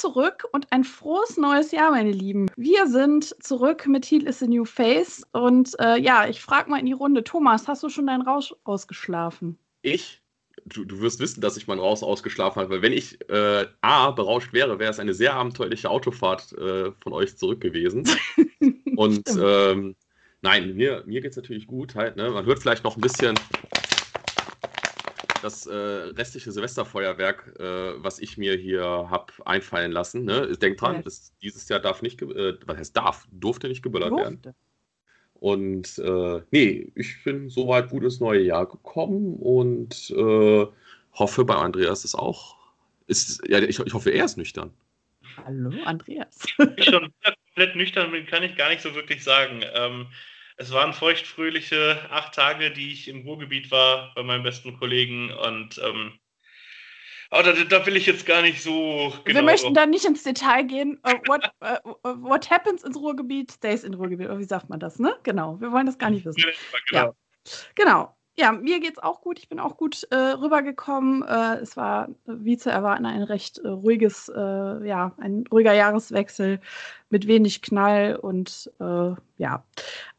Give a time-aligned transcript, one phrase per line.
[0.00, 2.46] Zurück und ein frohes neues Jahr, meine Lieben.
[2.56, 5.22] Wir sind zurück mit Heal is the New Face.
[5.32, 8.54] Und äh, ja, ich frage mal in die Runde: Thomas, hast du schon deinen Rausch
[8.64, 9.58] ausgeschlafen?
[9.82, 10.22] Ich?
[10.64, 14.10] Du, du wirst wissen, dass ich meinen Rausch ausgeschlafen habe, weil wenn ich äh, A,
[14.12, 18.08] berauscht wäre, wäre es eine sehr abenteuerliche Autofahrt äh, von euch zurück gewesen.
[18.96, 19.96] und ähm,
[20.40, 22.16] nein, mir, mir geht es natürlich gut halt.
[22.16, 22.30] Ne?
[22.30, 23.38] Man hört vielleicht noch ein bisschen
[25.42, 30.24] das äh, restliche Silvesterfeuerwerk, äh, was ich mir hier habe einfallen lassen.
[30.24, 30.56] Ne?
[30.56, 31.02] Denkt dran, ja.
[31.02, 34.44] das, dieses Jahr darf nicht, äh, was heißt darf, durfte nicht geböllert durfte.
[34.44, 34.54] werden.
[35.34, 40.66] Und äh, nee, ich bin soweit gut ins neue Jahr gekommen und äh,
[41.14, 42.56] hoffe, bei Andreas ist auch.
[43.06, 44.70] Ist, ja, ich, ich hoffe, er ist nüchtern.
[45.44, 46.44] Hallo, Andreas.
[46.76, 49.62] Ich schon komplett nüchtern bin, kann ich gar nicht so wirklich sagen.
[49.74, 50.06] Ähm,
[50.60, 55.80] es waren feuchtfröhliche acht Tage, die ich im Ruhrgebiet war bei meinem besten Kollegen und
[55.82, 56.12] ähm,
[57.30, 59.38] oh, da, da, will ich jetzt gar nicht so genau.
[59.38, 61.00] Wir möchten da nicht ins Detail gehen.
[61.06, 64.26] Uh, what, uh, what happens ins Ruhrgebiet, stays in Ruhrgebiet.
[64.26, 65.16] Oder wie sagt man das, ne?
[65.22, 65.58] Genau.
[65.62, 66.44] Wir wollen das gar nicht wissen.
[66.90, 67.04] Genau.
[67.04, 67.12] Ja.
[67.74, 69.38] Genau ja, mir geht es auch gut.
[69.38, 71.22] Ich bin auch gut äh, rübergekommen.
[71.22, 76.58] Äh, es war, wie zu erwarten, ein recht äh, ruhiges, äh, ja, ein ruhiger Jahreswechsel
[77.10, 79.64] mit wenig Knall und äh, ja.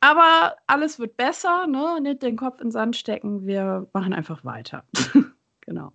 [0.01, 1.99] Aber alles wird besser, ne?
[2.01, 3.47] Nicht den Kopf in den Sand stecken.
[3.47, 4.83] Wir machen einfach weiter.
[5.61, 5.91] genau.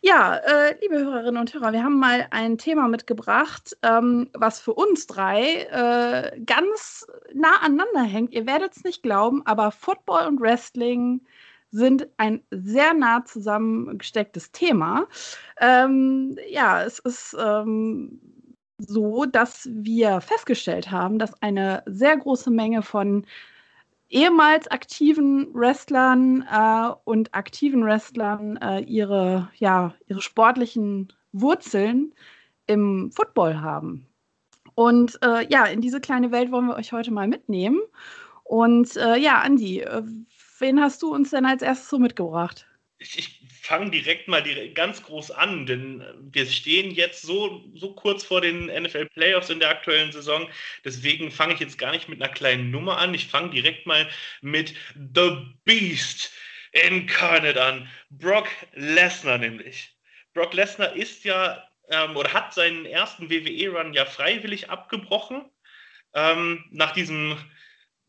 [0.00, 4.72] Ja, äh, liebe Hörerinnen und Hörer, wir haben mal ein Thema mitgebracht, ähm, was für
[4.72, 8.32] uns drei äh, ganz nah aneinander hängt.
[8.32, 11.20] Ihr werdet es nicht glauben, aber Football und Wrestling
[11.70, 15.06] sind ein sehr nah zusammengestecktes Thema.
[15.60, 18.20] Ähm, ja, es ist ähm,
[18.78, 23.26] so, dass wir festgestellt haben, dass eine sehr große Menge von
[24.08, 32.12] ehemals aktiven Wrestlern äh, und aktiven Wrestlern äh, ihre, ja, ihre sportlichen Wurzeln
[32.66, 34.06] im Football haben.
[34.74, 37.80] Und äh, ja, in diese kleine Welt wollen wir euch heute mal mitnehmen.
[38.44, 40.02] Und äh, ja, Andi, äh,
[40.60, 42.66] wen hast du uns denn als erstes so mitgebracht?
[42.98, 47.94] Ich, ich fange direkt mal direkt ganz groß an, denn wir stehen jetzt so, so
[47.94, 50.48] kurz vor den NFL Playoffs in der aktuellen Saison.
[50.84, 53.14] Deswegen fange ich jetzt gar nicht mit einer kleinen Nummer an.
[53.14, 54.08] Ich fange direkt mal
[54.42, 54.74] mit
[55.14, 56.30] The Beast
[56.72, 57.88] Incarnate an.
[58.10, 59.96] Brock Lesnar nämlich.
[60.34, 65.50] Brock Lesnar ist ja ähm, oder hat seinen ersten WWE-Run ja freiwillig abgebrochen.
[66.14, 67.36] Ähm, nach diesem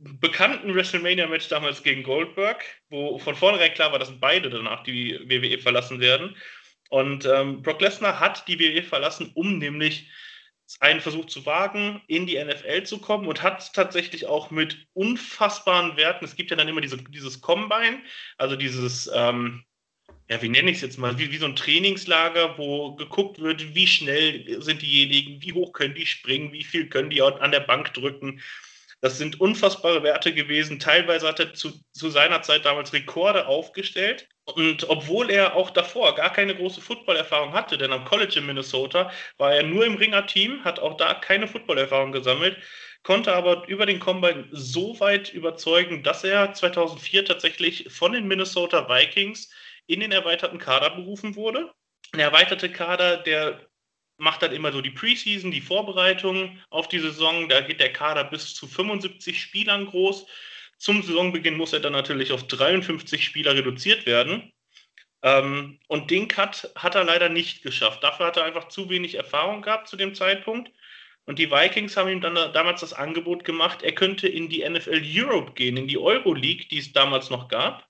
[0.03, 5.59] bekannten WrestleMania-Match damals gegen Goldberg, wo von vornherein klar war, dass beide danach die WWE
[5.59, 6.35] verlassen werden.
[6.89, 10.09] Und ähm, Brock Lesnar hat die WWE verlassen, um nämlich
[10.79, 15.97] einen Versuch zu wagen, in die NFL zu kommen und hat tatsächlich auch mit unfassbaren
[15.97, 18.01] Werten, es gibt ja dann immer diese, dieses Combine,
[18.37, 19.63] also dieses, ähm,
[20.29, 23.75] ja, wie nenne ich es jetzt mal, wie, wie so ein Trainingslager, wo geguckt wird,
[23.75, 27.59] wie schnell sind diejenigen, wie hoch können die springen, wie viel können die an der
[27.59, 28.41] Bank drücken.
[29.01, 30.79] Das sind unfassbare Werte gewesen.
[30.79, 34.29] Teilweise hat er zu, zu seiner Zeit damals Rekorde aufgestellt.
[34.45, 39.11] Und obwohl er auch davor gar keine große Footballerfahrung hatte, denn am College in Minnesota
[39.37, 42.57] war er nur im Ringer-Team, hat auch da keine Footballerfahrung gesammelt,
[43.03, 48.87] konnte aber über den Combine so weit überzeugen, dass er 2004 tatsächlich von den Minnesota
[48.87, 49.51] Vikings
[49.87, 51.71] in den erweiterten Kader berufen wurde.
[52.11, 53.70] Ein erweiterter Kader, der
[54.21, 57.49] macht dann immer so die Preseason, die Vorbereitung auf die Saison.
[57.49, 60.27] Da geht der Kader bis zu 75 Spielern groß.
[60.77, 64.53] Zum Saisonbeginn muss er dann natürlich auf 53 Spieler reduziert werden.
[65.23, 68.03] Ähm, und den Cut hat er leider nicht geschafft.
[68.03, 70.71] Dafür hat er einfach zu wenig Erfahrung gehabt zu dem Zeitpunkt.
[71.25, 75.03] Und die Vikings haben ihm dann damals das Angebot gemacht, er könnte in die NFL
[75.03, 77.87] Europe gehen, in die Euroleague, die es damals noch gab.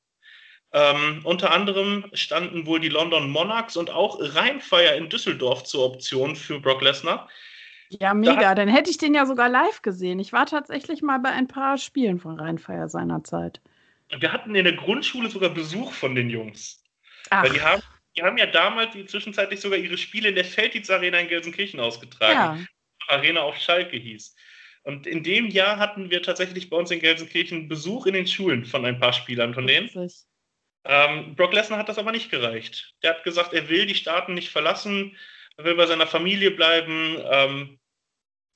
[0.73, 6.35] Ähm, unter anderem standen wohl die London Monarchs und auch Rheinfire in Düsseldorf zur Option
[6.35, 7.29] für Brock Lesnar.
[7.89, 8.39] Ja, mega.
[8.39, 10.19] Da Dann hätte ich den ja sogar live gesehen.
[10.19, 13.59] Ich war tatsächlich mal bei ein paar Spielen von Rheinfire seinerzeit.
[14.17, 16.83] Wir hatten in der Grundschule sogar Besuch von den Jungs.
[17.29, 17.43] Ach.
[17.43, 17.81] Weil die haben,
[18.15, 22.65] die haben ja damals zwischenzeitlich sogar ihre Spiele in der Felddienst Arena in Gelsenkirchen ausgetragen.
[23.09, 23.15] Ja.
[23.15, 24.35] Arena auf Schalke hieß.
[24.83, 28.65] Und in dem Jahr hatten wir tatsächlich bei uns in Gelsenkirchen Besuch in den Schulen
[28.65, 29.87] von ein paar Spielern von denen.
[29.93, 30.25] Witzig.
[30.83, 32.93] Ähm, Brock Lesnar hat das aber nicht gereicht.
[33.03, 35.17] Der hat gesagt, er will die Staaten nicht verlassen,
[35.57, 37.79] er will bei seiner Familie bleiben, ähm,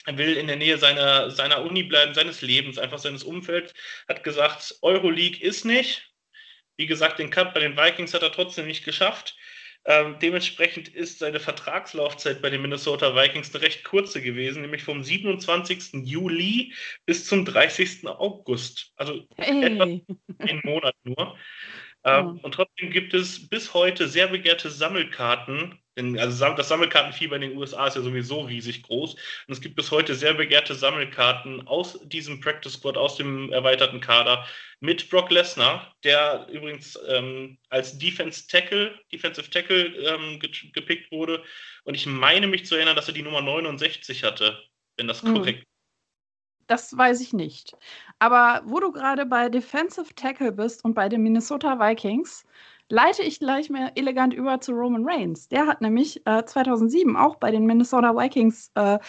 [0.06, 3.74] er will in der Nähe seiner, seiner Uni bleiben, seines Lebens, einfach seines Umfelds.
[4.08, 6.12] Hat gesagt, Euroleague ist nicht.
[6.78, 9.36] Wie gesagt, den Cup bei den Vikings hat er trotzdem nicht geschafft.
[9.88, 15.04] Ähm, dementsprechend ist seine Vertragslaufzeit bei den Minnesota Vikings eine recht kurze gewesen, nämlich vom
[15.04, 16.06] 27.
[16.06, 16.74] Juli
[17.06, 18.08] bis zum 30.
[18.08, 18.92] August.
[18.96, 19.64] Also hey.
[19.64, 21.38] etwa einen Monat nur.
[22.06, 27.42] Ähm, Und trotzdem gibt es bis heute sehr begehrte Sammelkarten Denn also das Sammelkartenfieber in
[27.42, 29.14] den USA ist ja sowieso riesig groß.
[29.14, 34.02] Und es gibt bis heute sehr begehrte Sammelkarten aus diesem Practice Squad, aus dem erweiterten
[34.02, 34.46] Kader
[34.82, 41.44] mit Brock Lesnar, der übrigens ähm, als Defense Tackle, Defensive Tackle ähm, gepickt wurde.
[41.86, 44.62] Und ich meine mich zu erinnern, dass er die Nummer 69 hatte,
[44.98, 45.34] wenn das hm.
[45.34, 45.75] korrekt ist.
[46.68, 47.78] Das weiß ich nicht.
[48.20, 52.46] Aber wo du gerade bei Defensive Tackle bist und bei den Minnesota Vikings,
[52.90, 55.48] leite ich gleich mal elegant über zu Roman Reigns.
[55.48, 59.00] Der hat nämlich äh, 2007 auch bei den Minnesota Vikings, äh,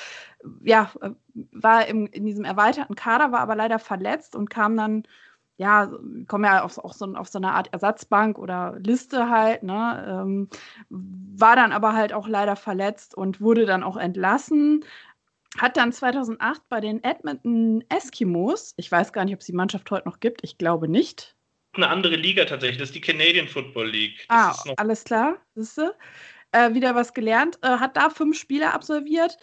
[0.63, 1.11] ja, äh,
[1.53, 5.05] war im, in diesem erweiterten Kader, war aber leider verletzt und kam dann,
[5.59, 5.91] ja,
[6.27, 10.49] kommen ja auf, auf, so, auf so eine Art Ersatzbank oder Liste halt, ne, ähm,
[10.91, 14.85] war dann aber halt auch leider verletzt und wurde dann auch entlassen.
[15.59, 19.91] Hat dann 2008 bei den Edmonton Eskimos, ich weiß gar nicht, ob es die Mannschaft
[19.91, 21.37] heute noch gibt, ich glaube nicht,
[21.77, 22.79] eine andere Liga tatsächlich.
[22.79, 24.25] Das ist die Canadian Football League.
[24.29, 25.37] Das ah, alles klar.
[25.55, 25.95] Siehst du?
[26.53, 27.59] Äh, wieder was gelernt.
[27.63, 29.37] Äh, hat da fünf Spiele absolviert.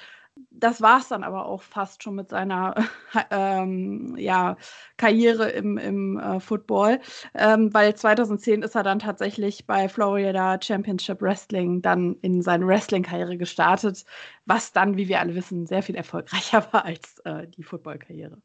[0.50, 2.75] Das war es dann aber auch fast schon mit seiner
[3.31, 4.57] ähm, ja,
[4.97, 7.01] Karriere im, im äh, Football,
[7.35, 13.38] ähm, weil 2010 ist er dann tatsächlich bei Florida Championship Wrestling dann in seine Wrestling-Karriere
[13.38, 14.06] gestartet,
[14.45, 18.41] was dann, wie wir alle wissen, sehr viel erfolgreicher war als äh, die Football-Karriere.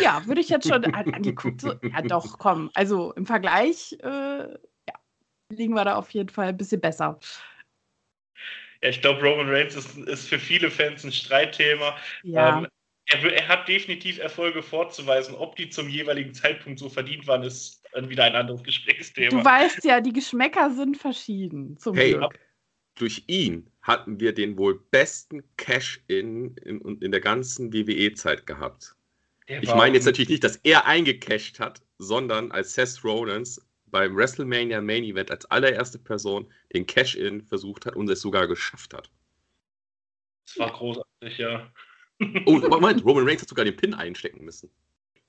[0.00, 1.62] Ja, würde ich jetzt schon angeguckt.
[1.62, 2.70] Ja, doch, komm.
[2.74, 4.94] Also im Vergleich äh, ja,
[5.50, 7.18] liegen wir da auf jeden Fall ein bisschen besser.
[8.82, 11.96] Ja, ich glaube, Roman Reigns ist, ist, für viele Fans ein Streitthema.
[12.22, 12.58] Ja.
[12.58, 12.68] Ähm,
[13.06, 15.34] er, er, hat definitiv Erfolge vorzuweisen.
[15.34, 19.30] Ob die zum jeweiligen Zeitpunkt so verdient waren, ist dann wieder ein anderes Gesprächsthema.
[19.30, 21.76] Du weißt ja, die Geschmäcker sind verschieden.
[21.78, 22.38] Zum hey, Glück.
[22.94, 28.94] durch ihn hatten wir den wohl besten Cash-In in, in der ganzen WWE-Zeit gehabt
[29.60, 33.60] ich meine jetzt natürlich nicht, dass er eingecasht hat, sondern als Seth Rollins
[33.90, 38.94] beim WrestleMania Main Event als allererste Person den Cash-In versucht hat und es sogar geschafft
[38.94, 39.10] hat.
[40.46, 41.70] Das war großartig, ja.
[42.46, 44.70] oh, Moment, Roman Reigns hat sogar den Pin einstecken müssen.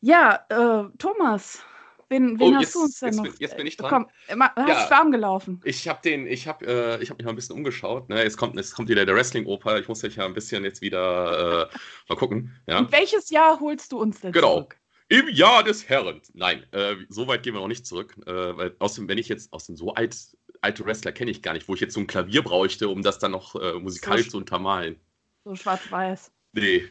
[0.02, 1.63] Ja, äh, Thomas,
[2.12, 3.24] Wen, wen oh, hast jetzt, du uns denn jetzt noch?
[3.24, 4.06] Bin, jetzt bin ich dran.
[4.28, 5.62] Komm, hast ja, warm gelaufen.
[5.63, 8.10] Ich habe den, ich habe, äh, ich habe mich mal ein bisschen umgeschaut.
[8.10, 8.22] Ne?
[8.22, 9.80] Jetzt kommt, jetzt kommt wieder der Wrestling-Oper.
[9.80, 11.78] Ich muss ja ein bisschen jetzt wieder äh,
[12.10, 12.54] mal gucken.
[12.68, 12.80] Ja?
[12.80, 14.56] Und welches Jahr holst du uns denn genau.
[14.56, 14.81] zurück?
[15.12, 16.22] Im Jahr des Herrn.
[16.34, 18.16] Nein, äh, so weit gehen wir noch nicht zurück.
[18.25, 20.16] Äh, weil aus dem, wenn ich jetzt aus dem so alt,
[20.62, 23.19] alte Wrestler kenne ich gar nicht, wo ich jetzt so ein Klavier bräuchte, um das
[23.19, 24.96] dann noch äh, musikalisch so, zu untermalen.
[25.44, 26.31] So schwarz-weiß.
[26.54, 26.86] Nee.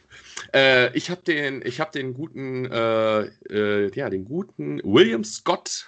[0.53, 5.87] Äh, ich habe den, ich habe den guten, äh, äh, ja, den guten William Scott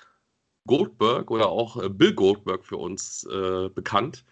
[0.66, 3.28] Goldberg oder auch äh, Bill Goldberg für uns
[3.76, 4.26] bekannt,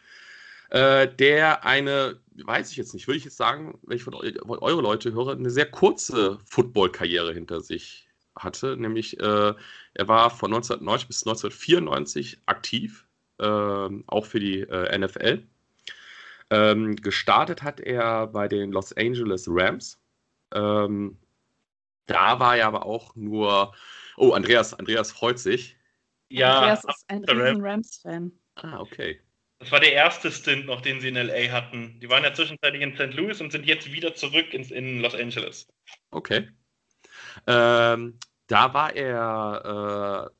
[0.71, 4.31] äh, der eine, weiß ich jetzt nicht, würde ich jetzt sagen, wenn ich von, eu
[4.45, 8.77] von eure Leute höre, eine sehr kurze Football-Karriere hinter sich hatte.
[8.77, 9.57] Nämlich, er
[9.99, 13.05] war von 1990 bis 1994 aktiv,
[13.39, 15.43] ähm, auch für die NFL
[16.51, 19.99] ähm, gestartet hat er bei den Los Angeles Rams.
[20.53, 21.17] Ähm,
[22.05, 23.73] da war er aber auch nur.
[24.17, 25.77] Oh, Andreas, Andreas freut sich.
[26.29, 28.31] Ja, Andreas ist ein riesen Rams-Fan.
[28.55, 29.21] Ah, okay.
[29.61, 31.99] Das war der erste Stint noch, den sie in LA hatten.
[31.99, 33.13] Die waren ja zwischenzeitlich in St.
[33.13, 35.67] Louis und sind jetzt wieder zurück in, in Los Angeles.
[36.09, 36.49] Okay.
[37.45, 40.35] Ähm, da war er, äh,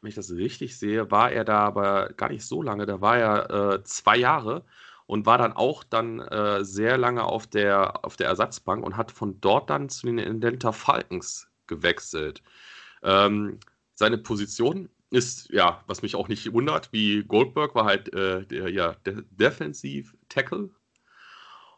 [0.00, 2.86] wenn ich das richtig sehe, war er da aber gar nicht so lange.
[2.86, 4.64] Da war er äh, zwei Jahre
[5.04, 9.12] und war dann auch dann äh, sehr lange auf der, auf der Ersatzbank und hat
[9.12, 12.42] von dort dann zu den Indenta Falcons gewechselt.
[13.02, 13.60] Ähm,
[13.92, 18.70] seine Position ist, ja, was mich auch nicht wundert, wie Goldberg war halt äh, der,
[18.70, 20.70] ja, der Defensive Tackle.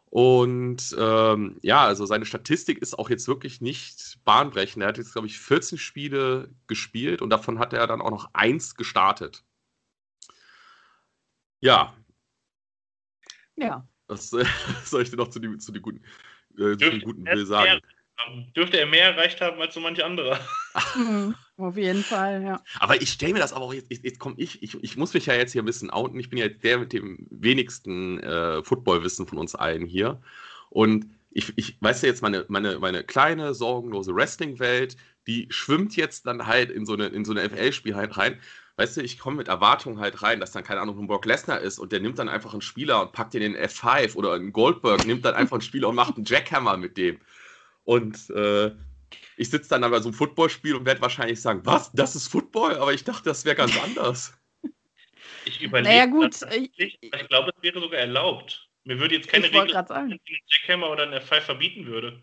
[0.09, 4.81] Und ähm, ja, also seine Statistik ist auch jetzt wirklich nicht bahnbrechend.
[4.81, 8.29] Er hat jetzt, glaube ich, 14 Spiele gespielt und davon hat er dann auch noch
[8.33, 9.43] eins gestartet.
[11.59, 11.93] Ja,
[13.57, 13.87] ja.
[14.07, 14.45] Was, äh,
[14.85, 16.01] soll ich dir noch zu, die guten,
[16.53, 17.81] äh, zu den guten Will sagen?
[18.55, 20.39] Dürfte er mehr erreicht haben als so manch anderer.
[20.95, 22.61] Mhm, auf jeden Fall, ja.
[22.79, 25.25] Aber ich stelle mir das aber auch jetzt, jetzt komme ich, ich, ich muss mich
[25.25, 26.19] ja jetzt hier ein bisschen outen.
[26.19, 30.21] Ich bin ja der mit dem wenigsten äh, Footballwissen von uns allen hier.
[30.69, 36.27] Und ich, ich weiß ja jetzt, meine, meine, meine kleine, sorgenlose Wrestling-Welt, die schwimmt jetzt
[36.27, 38.39] dann halt in so eine, in so eine FL-Spiel halt rein
[38.77, 41.59] weißt du, ich komme mit Erwartungen halt rein, dass dann, keine Ahnung, ein Brock Lesnar
[41.59, 44.33] ist und der nimmt dann einfach einen Spieler und packt den in den F5 oder
[44.33, 47.19] ein Goldberg nimmt dann einfach einen Spieler und macht einen Jackhammer mit dem.
[47.87, 48.71] Und äh,
[49.37, 52.75] ich sitze dann aber so einem Footballspiel und werde wahrscheinlich sagen, was, das ist Football?
[52.75, 54.37] Aber ich dachte, das wäre ganz anders.
[55.45, 58.67] Ich überlege, naja, gut, ich, ich glaube, es wäre sogar erlaubt.
[58.83, 62.21] Mir würde jetzt keine Regel, einen Jackhammer oder einen F5 verbieten würde.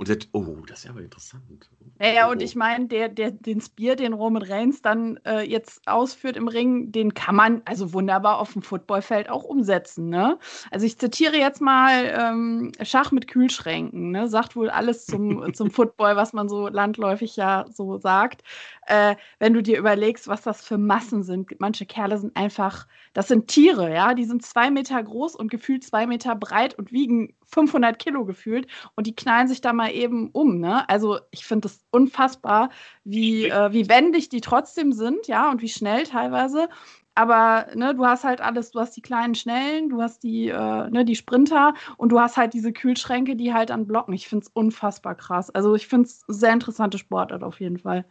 [0.00, 1.68] Und sagt, oh, das ist ja aber interessant.
[2.00, 2.42] Ja, ja, und oh.
[2.42, 6.90] ich meine, der, der, den Spear, den Roman Reigns dann äh, jetzt ausführt im Ring,
[6.90, 10.08] den kann man also wunderbar auf dem Footballfeld auch umsetzen.
[10.08, 10.38] Ne?
[10.70, 14.10] Also ich zitiere jetzt mal ähm, Schach mit Kühlschränken.
[14.10, 14.26] Ne?
[14.26, 18.42] Sagt wohl alles zum, zum Football, was man so landläufig ja so sagt.
[18.86, 21.60] Äh, wenn du dir überlegst, was das für Massen sind.
[21.60, 25.84] Manche Kerle sind einfach, das sind Tiere, ja, die sind zwei Meter groß und gefühlt
[25.84, 30.30] zwei Meter breit und wiegen 500 Kilo gefühlt und die knallen sich da mal eben
[30.30, 30.60] um.
[30.60, 30.88] Ne?
[30.88, 32.70] Also ich finde es unfassbar,
[33.04, 36.68] wie, äh, wie wendig die trotzdem sind, ja, und wie schnell teilweise.
[37.16, 40.90] Aber ne, du hast halt alles, du hast die kleinen Schnellen, du hast die, äh,
[40.90, 44.14] ne, die Sprinter und du hast halt diese Kühlschränke, die halt dann blocken.
[44.14, 45.50] Ich finde es unfassbar krass.
[45.50, 48.04] Also ich finde es sehr interessante Sportart auf jeden Fall.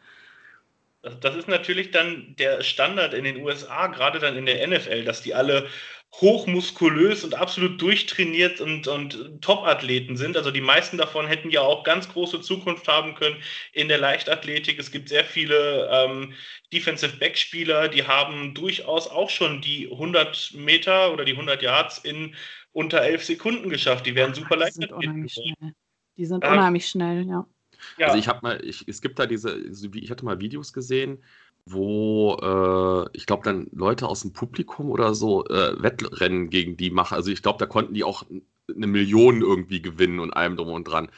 [1.02, 5.22] Das ist natürlich dann der Standard in den USA, gerade dann in der NFL, dass
[5.22, 5.70] die alle
[6.16, 10.36] hochmuskulös und absolut durchtrainiert und, und Top-Athleten sind.
[10.36, 13.38] Also die meisten davon hätten ja auch ganz große Zukunft haben können
[13.74, 14.80] in der Leichtathletik.
[14.80, 16.34] Es gibt sehr viele ähm,
[16.74, 22.36] Defensive Back-Spieler, die haben durchaus auch schon die 100 Meter oder die 100 Yards in
[22.72, 24.06] unter 11 Sekunden geschafft.
[24.06, 24.78] Die wären super leicht.
[24.78, 25.74] Die sind unheimlich schnell.
[26.18, 27.48] Die sind ähm, unheimlich schnell, ja.
[27.98, 28.08] Ja.
[28.08, 31.24] Also ich habe mal, ich, es gibt da diese, ich hatte mal Videos gesehen,
[31.66, 36.90] wo äh, ich glaube dann Leute aus dem Publikum oder so äh, Wettrennen gegen die
[36.90, 37.16] machen.
[37.16, 38.24] Also ich glaube, da konnten die auch
[38.76, 41.10] eine Million irgendwie gewinnen und allem drum und dran.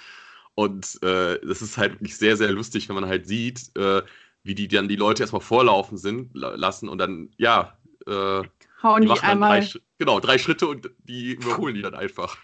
[0.55, 4.01] Und äh, das ist halt wirklich sehr, sehr lustig, wenn man halt sieht, äh,
[4.43, 7.77] wie die dann die Leute erstmal vorlaufen sind lassen und dann, ja,
[8.07, 8.43] äh,
[8.83, 9.61] hauen die, die einmal.
[9.61, 12.37] Drei, genau, drei Schritte und die überholen die dann einfach.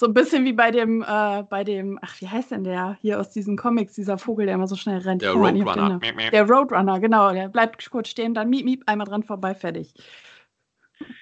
[0.00, 3.20] So ein bisschen wie bei dem, äh, bei dem, ach, wie heißt denn der hier
[3.20, 5.20] aus diesen Comics, dieser Vogel, der immer so schnell rennt?
[5.20, 6.00] Der Roadrunner.
[6.32, 7.34] Der Roadrunner, genau.
[7.34, 9.92] Der bleibt kurz stehen, dann miep, miep, einmal dran vorbei, fertig.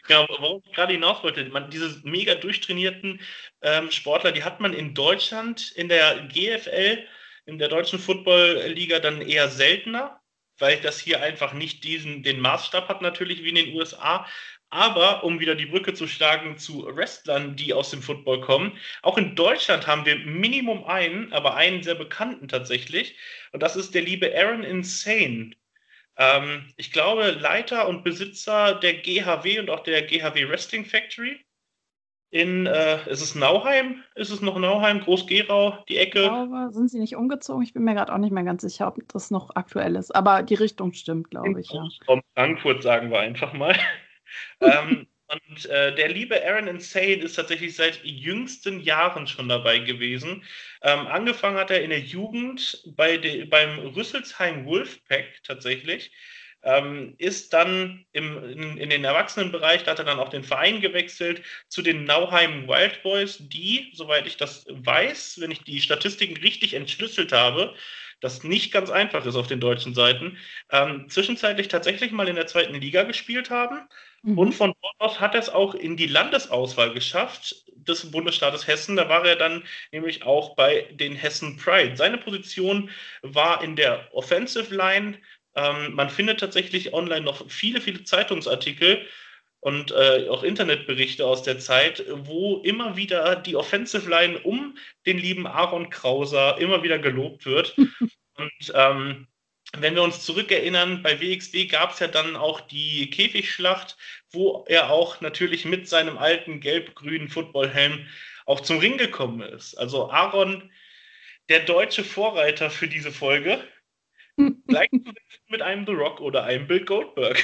[0.09, 3.21] Ja, worauf ich gerade hinaus wollte, man, diese mega durchtrainierten
[3.63, 7.05] ähm, Sportler, die hat man in Deutschland, in der GFL,
[7.47, 10.21] in der deutschen Football-Liga dann eher seltener,
[10.57, 14.25] weil das hier einfach nicht diesen, den Maßstab hat natürlich wie in den USA.
[14.71, 19.17] Aber um wieder die Brücke zu schlagen zu Wrestlern, die aus dem Football kommen, auch
[19.17, 23.17] in Deutschland haben wir Minimum einen, aber einen sehr bekannten tatsächlich.
[23.53, 25.53] Und das ist der liebe Aaron Insane.
[26.19, 31.41] Ähm, ich glaube, Leiter und Besitzer der GHW und auch der GHW Wrestling Factory.
[32.31, 34.03] In, äh, ist es Nauheim?
[34.15, 35.01] Ist es noch Nauheim?
[35.01, 36.21] Groß-Gerau, die Ecke?
[36.21, 37.63] Ich glaube, sind sie nicht umgezogen?
[37.63, 40.15] Ich bin mir gerade auch nicht mehr ganz sicher, ob das noch aktuell ist.
[40.15, 41.71] Aber die Richtung stimmt, glaube ich.
[41.71, 41.89] Ja.
[42.35, 43.75] Frankfurt sagen wir einfach mal
[44.61, 50.43] ähm, und äh, der liebe Aaron Insane ist tatsächlich seit jüngsten Jahren schon dabei gewesen.
[50.83, 56.13] Ähm, angefangen hat er in der Jugend bei de, beim Rüsselsheim Wolfpack tatsächlich.
[56.63, 60.81] Ähm, ist dann im, in, in, den Erwachsenenbereich, da hat er dann auch den Verein
[60.81, 66.37] gewechselt zu den Nauheim Wild Boys, die, soweit ich das weiß, wenn ich die Statistiken
[66.39, 67.77] richtig entschlüsselt habe,
[68.21, 70.37] das nicht ganz einfach ist auf den deutschen Seiten,
[70.73, 73.89] ähm, zwischenzeitlich tatsächlich mal in der zweiten Liga gespielt haben
[74.23, 74.39] Mhm.
[74.39, 78.97] Und von dort aus hat er es auch in die Landesauswahl geschafft des Bundesstaates Hessen.
[78.97, 81.97] Da war er dann nämlich auch bei den Hessen Pride.
[81.97, 82.91] Seine Position
[83.23, 85.19] war in der Offensive Line.
[85.55, 89.07] Ähm, man findet tatsächlich online noch viele, viele Zeitungsartikel
[89.61, 95.19] und äh, auch Internetberichte aus der Zeit, wo immer wieder die Offensive Line um den
[95.19, 97.77] lieben Aaron Krauser immer wieder gelobt wird.
[98.37, 99.27] und ähm,
[99.77, 103.97] wenn wir uns zurückerinnern, bei WXW gab es ja dann auch die Käfigschlacht,
[104.31, 108.07] wo er auch natürlich mit seinem alten gelb-grünen Footballhelm
[108.47, 109.75] auch zum Ring gekommen ist.
[109.75, 110.71] Also Aaron,
[111.49, 113.63] der deutsche Vorreiter für diese Folge,
[114.67, 115.15] gleichzusetzen
[115.49, 117.43] mit einem The Rock oder einem Bill Goldberg.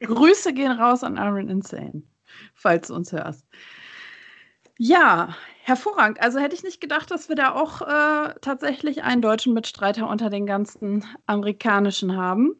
[0.00, 2.02] Grüße gehen raus an Aaron Insane,
[2.54, 3.46] falls du uns hörst.
[4.82, 6.22] Ja, hervorragend.
[6.22, 10.30] Also hätte ich nicht gedacht, dass wir da auch äh, tatsächlich einen deutschen Mitstreiter unter
[10.30, 12.54] den ganzen amerikanischen haben.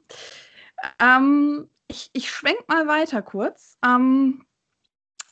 [1.00, 3.79] Ähm, ich, ich schwenk mal weiter kurz.
[3.83, 4.45] Ähm,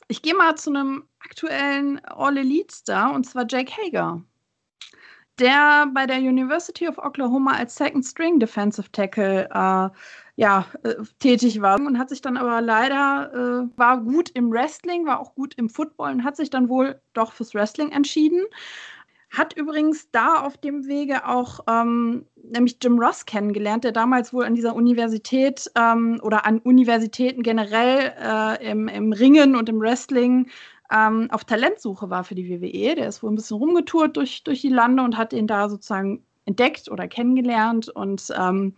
[0.09, 4.23] ich gehe mal zu einem aktuellen All-Elite-Star und zwar Jake Hager,
[5.41, 9.89] der bei der University of Oklahoma als Second String Defensive Tackle äh,
[10.37, 15.05] ja, äh, tätig war und hat sich dann aber leider, äh, war gut im Wrestling,
[15.05, 18.45] war auch gut im Football und hat sich dann wohl doch fürs Wrestling entschieden.
[19.31, 24.45] Hat übrigens da auf dem Wege auch ähm, nämlich Jim Ross kennengelernt, der damals wohl
[24.45, 30.49] an dieser Universität ähm, oder an Universitäten generell äh, im, im Ringen und im Wrestling
[30.91, 32.95] ähm, auf Talentsuche war für die WWE.
[32.95, 36.25] Der ist wohl ein bisschen rumgetourt durch, durch die Lande und hat ihn da sozusagen
[36.49, 37.91] entdeckt oder kennengelernt.
[37.91, 38.75] Und ähm,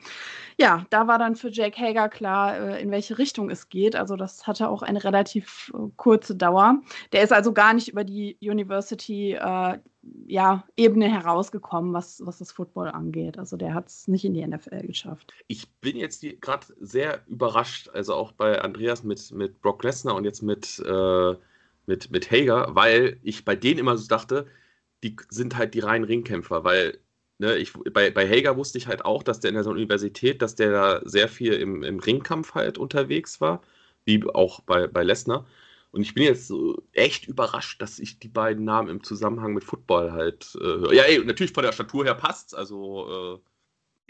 [0.58, 3.94] ja, da war dann für Jake Hager klar, äh, in welche Richtung es geht.
[3.94, 6.82] Also das hatte auch eine relativ äh, kurze Dauer.
[7.12, 9.78] Der ist also gar nicht über die University äh,
[10.26, 13.38] ja, herausgekommen, was, was das Football angeht.
[13.38, 15.32] Also der hat es nicht in die NFL geschafft.
[15.46, 20.24] Ich bin jetzt gerade sehr überrascht, also auch bei Andreas mit, mit Brock Lesnar und
[20.24, 21.34] jetzt mit, äh,
[21.90, 24.46] mit, mit Hager, weil ich bei denen immer so dachte,
[25.02, 26.98] die sind halt die reinen Ringkämpfer, weil
[27.38, 30.54] ne, ich, bei, bei Hager wusste ich halt auch, dass der in der Universität, dass
[30.54, 33.62] der da sehr viel im, im Ringkampf halt unterwegs war,
[34.04, 35.46] wie auch bei, bei Lesnar.
[35.90, 39.64] Und ich bin jetzt so echt überrascht, dass ich die beiden Namen im Zusammenhang mit
[39.64, 40.92] Football halt äh, höre.
[40.92, 43.42] Ja, ey, natürlich von der Statur her passt Also.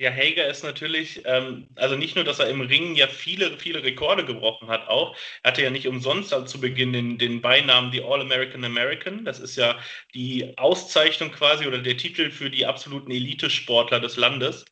[0.00, 3.83] Ja, Hager ist natürlich, ähm, also nicht nur, dass er im Ringen ja viele, viele
[3.83, 5.14] Rekorde gebrochen hat, auch.
[5.42, 9.26] Er hatte ja nicht umsonst zu Beginn den, den Beinamen die All-American American.
[9.26, 9.78] Das ist ja
[10.14, 14.64] die Auszeichnung quasi oder der Titel für die absoluten Elite-Sportler des Landes.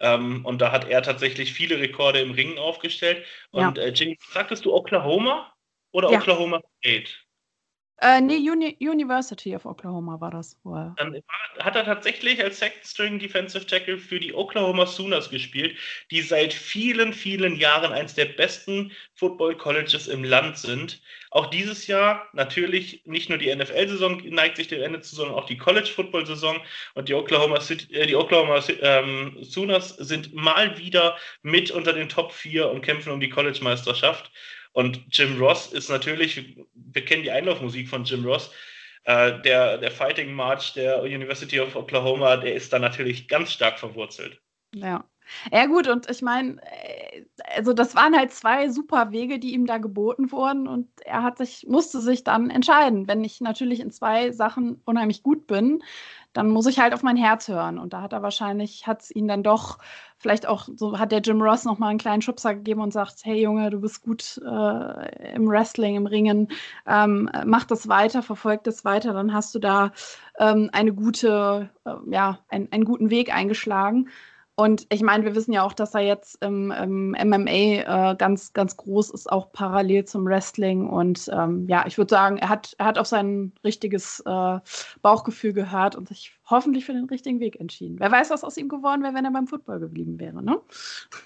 [0.00, 3.24] Ähm, und da hat er tatsächlich viele Rekorde im Ringen aufgestellt.
[3.52, 3.84] Und ja.
[3.84, 5.54] äh, Jenny, sagtest du Oklahoma?
[5.92, 6.18] Oder ja.
[6.18, 7.12] Oklahoma State?
[7.98, 10.58] Äh, nee, Uni University of Oklahoma war das.
[10.64, 10.92] Wow.
[10.96, 11.22] Dann
[11.60, 15.76] hat er tatsächlich als Second String Defensive Tackle für die Oklahoma Sooners gespielt,
[16.10, 21.00] die seit vielen, vielen Jahren eines der besten Football Colleges im Land sind.
[21.30, 25.46] Auch dieses Jahr natürlich nicht nur die NFL-Saison neigt sich dem Ende zu, sondern auch
[25.46, 26.60] die College-Football-Saison.
[26.94, 32.08] Und die Oklahoma, City, äh, die Oklahoma ähm, Sooners sind mal wieder mit unter den
[32.08, 34.32] Top 4 und kämpfen um die College-Meisterschaft.
[34.74, 38.50] Und Jim Ross ist natürlich, wir kennen die Einlaufmusik von Jim Ross,
[39.04, 43.78] äh, der, der Fighting March der University of Oklahoma, der ist da natürlich ganz stark
[43.78, 44.40] verwurzelt.
[44.74, 45.04] Ja.
[45.50, 47.24] Ja, gut, und ich meine, äh,
[47.56, 51.38] also das waren halt zwei super Wege, die ihm da geboten wurden und er hat
[51.38, 53.08] sich, musste sich dann entscheiden.
[53.08, 55.82] Wenn ich natürlich in zwei Sachen unheimlich gut bin,
[56.34, 57.78] dann muss ich halt auf mein Herz hören.
[57.78, 59.78] Und da hat er wahrscheinlich, hat es ihn dann doch,
[60.24, 63.42] vielleicht auch, so hat der Jim Ross nochmal einen kleinen Schubser gegeben und sagt, hey
[63.42, 66.48] Junge, du bist gut äh, im Wrestling, im Ringen,
[66.86, 69.92] ähm, mach das weiter, verfolg das weiter, dann hast du da
[70.38, 74.08] ähm, eine gute, äh, ja, ein, einen guten Weg eingeschlagen.
[74.56, 78.52] Und ich meine, wir wissen ja auch, dass er jetzt im, im MMA äh, ganz,
[78.52, 80.88] ganz groß ist, auch parallel zum Wrestling.
[80.88, 84.58] Und ähm, ja, ich würde sagen, er hat, er hat auf sein richtiges äh,
[85.02, 87.98] Bauchgefühl gehört und sich hoffentlich für den richtigen Weg entschieden.
[87.98, 90.60] Wer weiß, was aus ihm geworden wäre, wenn er beim Football geblieben wäre, ne?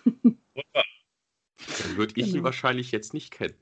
[0.37, 2.39] Dann würde ich genau.
[2.39, 3.55] ihn wahrscheinlich jetzt nicht kennen.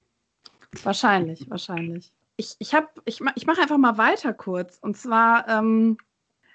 [0.84, 2.12] Wahrscheinlich, wahrscheinlich.
[2.36, 2.72] Ich, ich,
[3.04, 4.78] ich, ich mache einfach mal weiter kurz.
[4.78, 5.96] Und zwar ähm,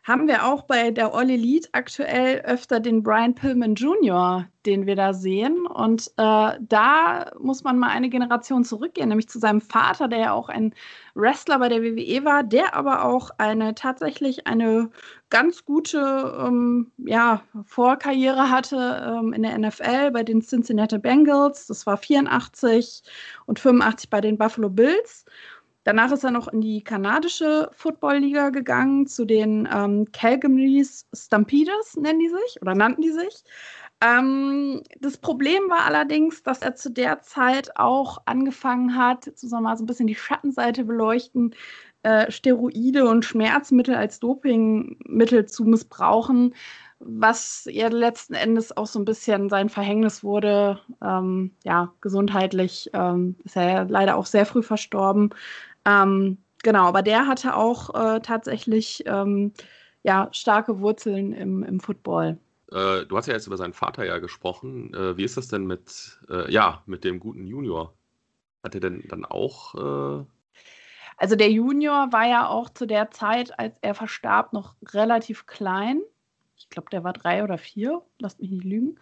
[0.03, 4.95] haben wir auch bei der All Elite aktuell öfter den Brian Pillman Jr., den wir
[4.95, 5.67] da sehen.
[5.67, 10.33] Und äh, da muss man mal eine Generation zurückgehen, nämlich zu seinem Vater, der ja
[10.33, 10.73] auch ein
[11.13, 14.89] Wrestler bei der WWE war, der aber auch eine tatsächlich eine
[15.29, 15.99] ganz gute
[16.45, 21.67] ähm, ja, Vorkarriere hatte ähm, in der NFL bei den Cincinnati Bengals.
[21.67, 23.03] Das war 84
[23.45, 25.25] und 85 bei den Buffalo Bills.
[25.83, 32.19] Danach ist er noch in die kanadische Football-Liga gegangen, zu den ähm, Calgary Stampeders nennen
[32.19, 33.43] die sich oder nannten die sich.
[34.01, 39.77] Ähm, das Problem war allerdings, dass er zu der Zeit auch angefangen hat, zusammen mal
[39.77, 41.55] so ein bisschen die Schattenseite beleuchten,
[42.03, 46.55] äh, Steroide und Schmerzmittel als Dopingmittel zu missbrauchen,
[46.99, 50.79] was ja letzten Endes auch so ein bisschen sein Verhängnis wurde.
[51.03, 55.31] Ähm, ja, gesundheitlich ähm, ist er leider auch sehr früh verstorben.
[55.85, 59.53] Ähm, genau, aber der hatte auch äh, tatsächlich ähm,
[60.03, 62.37] ja, starke Wurzeln im, im Football.
[62.71, 64.93] Äh, du hast ja jetzt über seinen Vater ja gesprochen.
[64.93, 67.93] Äh, wie ist das denn mit, äh, ja, mit dem guten Junior?
[68.63, 69.75] Hat er denn dann auch.
[69.75, 70.25] Äh
[71.17, 76.01] also der Junior war ja auch zu der Zeit, als er verstarb, noch relativ klein
[76.61, 78.95] ich glaube, der war drei oder vier, lasst mich nicht lügen,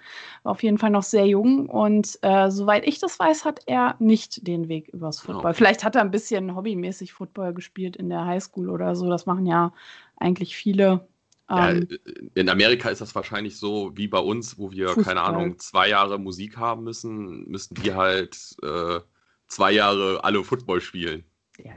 [0.43, 3.95] war auf jeden Fall noch sehr jung und äh, soweit ich das weiß, hat er
[4.00, 5.34] nicht den Weg übers genau.
[5.34, 5.52] Football.
[5.52, 5.58] Genau.
[5.58, 9.45] Vielleicht hat er ein bisschen hobbymäßig Football gespielt in der Highschool oder so, das machen
[9.45, 9.74] ja
[10.17, 11.08] eigentlich viele.
[11.50, 11.88] Ja, ähm,
[12.36, 15.04] in Amerika ist das wahrscheinlich so wie bei uns, wo wir, Fußball.
[15.04, 19.00] keine Ahnung, zwei Jahre Musik haben müssen, müssten die halt äh,
[19.48, 21.24] zwei Jahre alle Football spielen.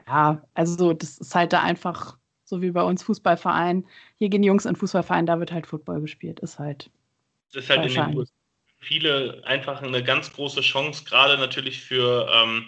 [0.07, 2.17] Ja, also das ist halt da einfach
[2.53, 3.85] so wie bei uns Fußballverein.
[4.19, 6.41] Hier gehen Jungs in Fußballverein, da wird halt Football gespielt.
[6.41, 6.91] Ist halt.
[7.53, 8.33] Das ist halt in den USA
[8.83, 12.67] viele einfach eine ganz große Chance, gerade natürlich für, ähm,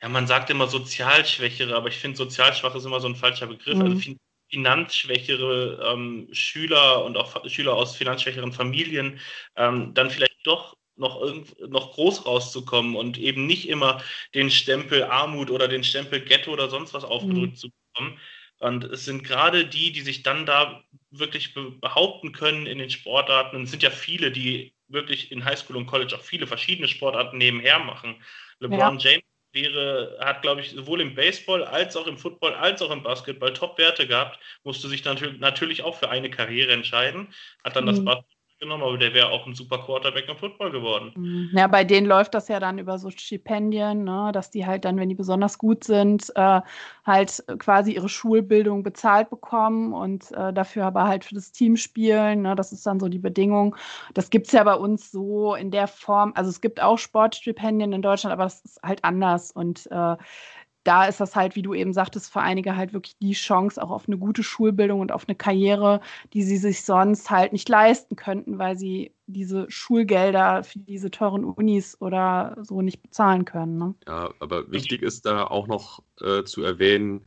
[0.00, 3.78] ja, man sagt immer Sozialschwächere, aber ich finde, sozialschwach ist immer so ein falscher Begriff.
[3.78, 3.96] Also mhm.
[3.96, 4.14] Also
[4.50, 9.18] finanzschwächere ähm, Schüler und auch Schüler aus finanzschwächeren Familien
[9.56, 11.24] ähm, dann vielleicht doch noch,
[11.66, 14.02] noch groß rauszukommen und eben nicht immer
[14.34, 17.56] den Stempel Armut oder den Stempel Ghetto oder sonst was aufgedrückt mhm.
[17.56, 18.18] zu bekommen
[18.62, 23.56] Und es sind gerade die, die sich dann da wirklich behaupten können in den Sportarten.
[23.56, 27.38] Und es sind ja viele, die wirklich in Highschool und College auch viele verschiedene Sportarten
[27.38, 28.22] nebenher machen.
[28.60, 29.10] LeBron ja.
[29.10, 33.02] James wäre, hat, glaube ich, sowohl im Baseball als auch im Football als auch im
[33.02, 37.88] Basketball Top-Werte gehabt, musste sich natürlich auch für eine Karriere entscheiden, hat dann mhm.
[37.88, 38.31] das Basketball
[38.62, 41.12] genommen, aber der wäre auch ein super Quarterback im Football geworden.
[41.16, 41.50] Mhm.
[41.52, 44.96] Ja, bei denen läuft das ja dann über so Stipendien, ne, dass die halt dann,
[44.96, 46.60] wenn die besonders gut sind, äh,
[47.04, 52.42] halt quasi ihre Schulbildung bezahlt bekommen und äh, dafür aber halt für das Team spielen.
[52.42, 53.76] Ne, das ist dann so die Bedingung.
[54.14, 56.32] Das gibt es ja bei uns so in der Form.
[56.36, 60.16] Also es gibt auch Sportstipendien in Deutschland, aber das ist halt anders und äh,
[60.84, 63.90] da ist das halt, wie du eben sagtest, für einige halt wirklich die Chance auch
[63.90, 66.00] auf eine gute Schulbildung und auf eine Karriere,
[66.32, 71.44] die sie sich sonst halt nicht leisten könnten, weil sie diese Schulgelder für diese teuren
[71.44, 73.78] Unis oder so nicht bezahlen können.
[73.78, 73.94] Ne?
[74.06, 77.24] Ja, aber wichtig ist da auch noch äh, zu erwähnen,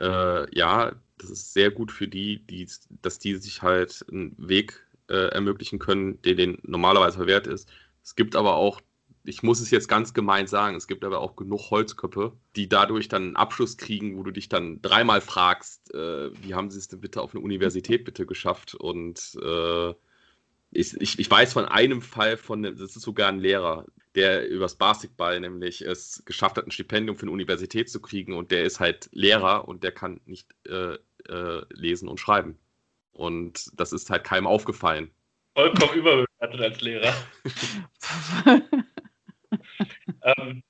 [0.00, 2.68] äh, ja, das ist sehr gut für die, die,
[3.02, 7.68] dass die sich halt einen Weg äh, ermöglichen können, der den normalerweise verwehrt ist.
[8.02, 8.80] Es gibt aber auch
[9.24, 13.08] ich muss es jetzt ganz gemein sagen, es gibt aber auch genug Holzköpfe, die dadurch
[13.08, 16.88] dann einen Abschluss kriegen, wo du dich dann dreimal fragst, äh, wie haben sie es
[16.88, 18.74] denn bitte auf eine Universität bitte geschafft?
[18.74, 19.94] Und äh,
[20.70, 24.74] ich, ich, ich, weiß von einem Fall von, das ist sogar ein Lehrer, der übers
[24.74, 28.78] Basketball nämlich es geschafft hat, ein Stipendium für eine Universität zu kriegen und der ist
[28.78, 32.58] halt Lehrer und der kann nicht äh, äh lesen und schreiben.
[33.12, 35.10] Und das ist halt keinem aufgefallen.
[35.56, 37.14] Vollkommen überbewertet als Lehrer.
[40.22, 40.62] ähm,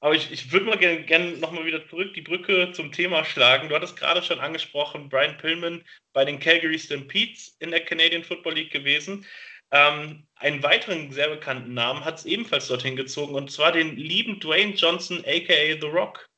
[0.00, 3.68] aber ich, ich würde mal gerne gern nochmal wieder zurück die Brücke zum Thema schlagen.
[3.68, 8.54] Du hattest gerade schon angesprochen, Brian Pillman bei den Calgary Stampedes in der Canadian Football
[8.54, 9.26] League gewesen.
[9.72, 14.40] Ähm, einen weiteren sehr bekannten Namen hat es ebenfalls dorthin gezogen und zwar den lieben
[14.40, 16.28] Dwayne Johnson, aka The Rock.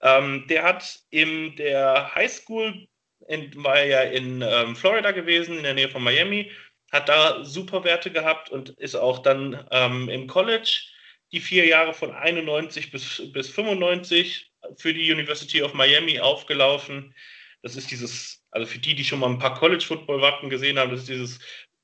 [0.00, 2.86] Ähm, der hat in der High School,
[3.28, 6.50] in, war ja in ähm, Florida gewesen, in der Nähe von Miami,
[6.92, 10.91] hat da super Werte gehabt und ist auch dann ähm, im College
[11.32, 17.14] die vier Jahre von 91 bis, bis 95 für die University of Miami aufgelaufen.
[17.62, 21.00] Das ist dieses, also für die, die schon mal ein paar College-Football-Wappen gesehen haben, das
[21.00, 21.40] ist dieses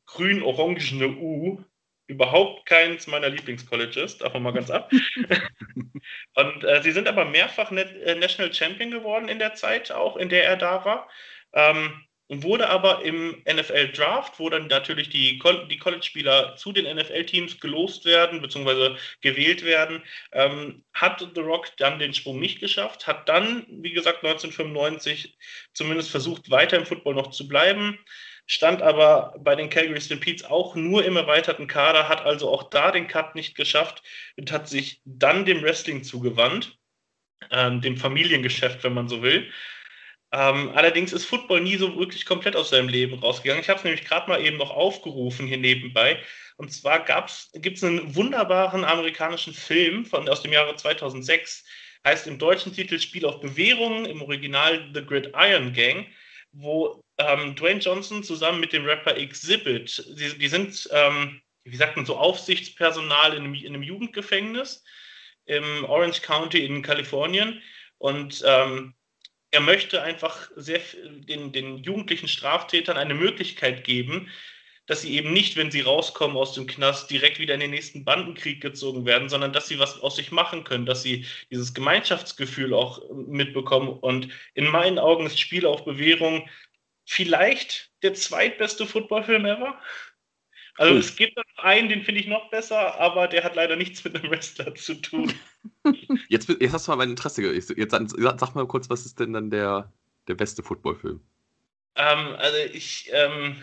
[0.06, 1.64] grün-orangene U.
[2.06, 4.90] Überhaupt keins meiner Lieblingscolleges, davon mal ganz ab.
[6.34, 10.30] und äh, sie sind aber mehrfach äh, National Champion geworden in der Zeit, auch in
[10.30, 11.11] der er da war.
[11.52, 17.58] Ähm, wurde aber im NFL Draft, wo dann natürlich die, die College-Spieler zu den NFL-Teams
[17.58, 18.96] gelost werden bzw.
[19.22, 24.24] gewählt werden, ähm, hat The Rock dann den Sprung nicht geschafft, hat dann, wie gesagt,
[24.24, 25.38] 1995
[25.72, 27.98] zumindest versucht, weiter im Football noch zu bleiben,
[28.46, 32.90] stand aber bei den Calgary Stampedes auch nur im erweiterten Kader, hat also auch da
[32.90, 34.02] den Cut nicht geschafft
[34.36, 36.76] und hat sich dann dem Wrestling zugewandt,
[37.50, 39.50] ähm, dem Familiengeschäft, wenn man so will
[40.30, 43.62] ähm, allerdings ist Football nie so wirklich komplett aus seinem Leben rausgegangen.
[43.62, 46.22] Ich habe es nämlich gerade mal eben noch aufgerufen hier nebenbei.
[46.56, 47.04] Und zwar
[47.54, 51.64] gibt es einen wunderbaren amerikanischen Film von, aus dem Jahre 2006,
[52.04, 56.06] heißt im deutschen Titel Spiel auf Bewährung, im Original The Gridiron Gang,
[56.52, 61.96] wo ähm, Dwayne Johnson zusammen mit dem Rapper Exhibit, die, die sind, ähm, wie sagt
[61.96, 64.84] man, so Aufsichtspersonal in einem, in einem, Jugendgefängnis
[65.46, 67.62] im Orange County in Kalifornien.
[67.98, 68.94] Und ähm,
[69.50, 74.30] er möchte einfach sehr, den, den jugendlichen Straftätern eine Möglichkeit geben,
[74.87, 78.04] dass sie eben nicht, wenn sie rauskommen aus dem Knast, direkt wieder in den nächsten
[78.04, 82.72] Bandenkrieg gezogen werden, sondern dass sie was aus sich machen können, dass sie dieses Gemeinschaftsgefühl
[82.72, 83.90] auch mitbekommen.
[83.90, 86.48] Und in meinen Augen ist Spiel auf Bewährung
[87.04, 89.78] vielleicht der zweitbeste Footballfilm ever.
[90.76, 91.00] Also cool.
[91.00, 94.14] es gibt noch einen, den finde ich noch besser, aber der hat leider nichts mit
[94.14, 95.32] einem Wrestler zu tun.
[96.28, 97.42] Jetzt, jetzt hast du mal mein Interesse.
[97.42, 99.92] Jetzt, jetzt sag mal kurz, was ist denn dann der,
[100.26, 101.20] der beste Footballfilm?
[101.96, 103.57] Ähm, also ich, ähm,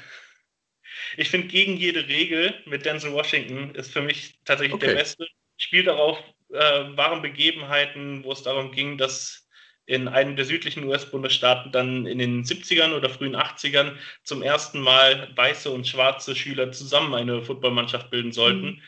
[1.17, 4.87] ich finde gegen jede Regel mit Denzel Washington ist für mich tatsächlich okay.
[4.87, 5.27] der beste.
[5.57, 6.17] Spielt darauf
[6.51, 9.47] äh, wahren Begebenheiten, wo es darum ging, dass
[9.87, 15.31] in einem der südlichen US-Bundesstaaten dann in den 70ern oder frühen 80ern zum ersten Mal
[15.35, 18.65] weiße und schwarze Schüler zusammen eine Footballmannschaft bilden sollten.
[18.65, 18.81] Mhm.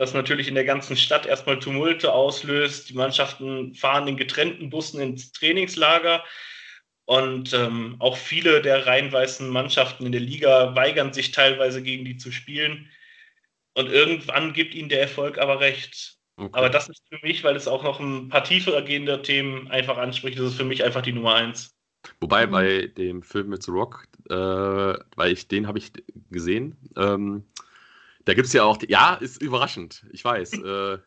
[0.00, 2.88] Das natürlich in der ganzen Stadt erstmal Tumulte auslöst.
[2.88, 6.24] Die Mannschaften fahren in getrennten Bussen ins Trainingslager.
[7.04, 12.06] Und ähm, auch viele der rein weißen Mannschaften in der Liga weigern sich teilweise gegen
[12.06, 12.88] die zu spielen.
[13.74, 16.16] Und irgendwann gibt ihnen der Erfolg aber recht.
[16.36, 16.48] Okay.
[16.50, 19.98] Aber das ist für mich, weil es auch noch ein paar tiefer gehende Themen einfach
[19.98, 21.76] anspricht, das ist für mich einfach die Nummer eins.
[22.20, 22.50] Wobei mhm.
[22.52, 25.92] bei dem Film mit The Rock, äh, weil ich den habe ich
[26.30, 27.44] gesehen, ähm,
[28.24, 30.58] da gibt es ja auch, ja, ist überraschend, ich weiß.
[30.62, 30.98] äh,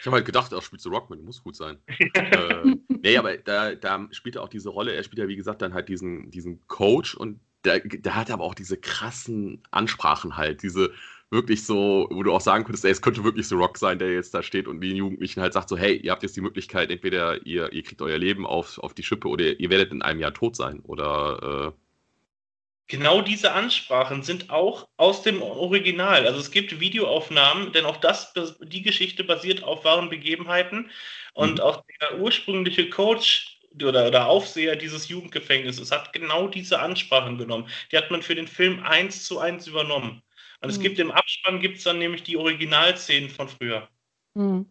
[0.00, 1.78] Ich habe halt gedacht, er spielt The Rockman, muss gut sein.
[2.30, 2.66] äh,
[3.02, 4.94] nee, aber da, da spielt er auch diese Rolle.
[4.94, 8.44] Er spielt ja, wie gesagt, dann halt diesen, diesen Coach und der, der hat aber
[8.44, 10.92] auch diese krassen Ansprachen halt, diese
[11.30, 14.12] wirklich so, wo du auch sagen könntest, ey, es könnte wirklich The Rock sein, der
[14.12, 16.90] jetzt da steht und den Jugendlichen halt sagt so, hey, ihr habt jetzt die Möglichkeit,
[16.90, 20.20] entweder ihr, ihr kriegt euer Leben auf, auf die Schippe oder ihr werdet in einem
[20.20, 21.87] Jahr tot sein oder äh,
[22.88, 26.26] Genau diese Ansprachen sind auch aus dem Original.
[26.26, 30.90] Also es gibt Videoaufnahmen, denn auch das, die Geschichte basiert auf wahren Begebenheiten.
[31.34, 31.60] Und mhm.
[31.60, 37.68] auch der ursprüngliche Coach oder, oder Aufseher dieses Jugendgefängnisses hat genau diese Ansprachen genommen.
[37.92, 40.22] Die hat man für den Film eins zu eins übernommen.
[40.62, 40.82] Und es mhm.
[40.82, 43.86] gibt im Abspann gibt es dann nämlich die Originalszenen von früher.
[44.34, 44.70] Mhm.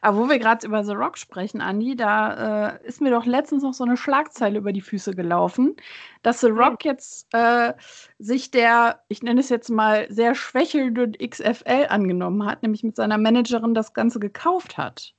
[0.00, 3.62] Aber wo wir gerade über The Rock sprechen, Andi, da äh, ist mir doch letztens
[3.62, 5.76] noch so eine Schlagzeile über die Füße gelaufen,
[6.22, 7.74] dass The Rock jetzt äh,
[8.18, 13.18] sich der, ich nenne es jetzt mal, sehr schwächelnden XFL angenommen hat, nämlich mit seiner
[13.18, 15.12] Managerin das Ganze gekauft hat.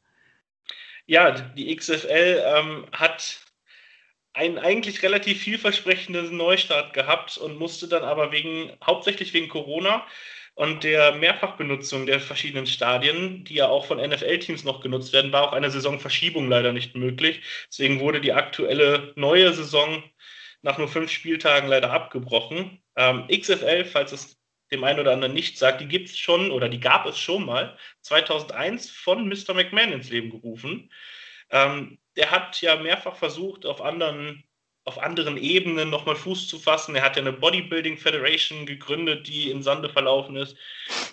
[1.06, 3.40] Ja, die XFL ähm, hat
[4.34, 10.06] einen eigentlich relativ vielversprechenden Neustart gehabt und musste dann aber wegen, hauptsächlich wegen Corona,
[10.56, 15.44] und der Mehrfachbenutzung der verschiedenen Stadien, die ja auch von NFL-Teams noch genutzt werden, war
[15.44, 17.42] auch eine Saisonverschiebung leider nicht möglich.
[17.70, 20.04] Deswegen wurde die aktuelle neue Saison
[20.62, 22.82] nach nur fünf Spieltagen leider abgebrochen.
[22.96, 24.40] Ähm, XFL, falls es
[24.72, 27.46] dem einen oder anderen nicht sagt, die gibt es schon oder die gab es schon
[27.46, 29.54] mal 2001 von Mr.
[29.54, 30.92] McMahon ins Leben gerufen.
[31.50, 34.44] Ähm, der hat ja mehrfach versucht, auf anderen
[34.86, 36.96] auf anderen Ebenen nochmal Fuß zu fassen.
[36.96, 40.58] Er hat ja eine Bodybuilding Federation gegründet, die im Sande verlaufen ist.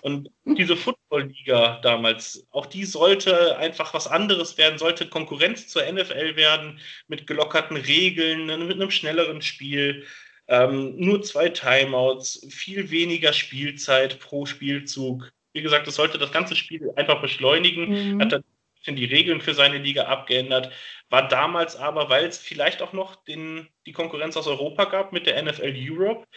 [0.01, 6.35] Und diese Football-Liga damals, auch die sollte einfach was anderes werden, sollte Konkurrenz zur NFL
[6.35, 10.05] werden, mit gelockerten Regeln, mit einem schnelleren Spiel.
[10.47, 15.31] Ähm, nur zwei Timeouts, viel weniger Spielzeit pro Spielzug.
[15.53, 18.15] Wie gesagt, es sollte das ganze Spiel einfach beschleunigen.
[18.15, 18.21] Mhm.
[18.21, 18.43] Hat dann
[18.87, 20.71] die Regeln für seine Liga abgeändert,
[21.09, 25.27] war damals aber, weil es vielleicht auch noch den, die Konkurrenz aus Europa gab mit
[25.27, 26.27] der NFL Europe,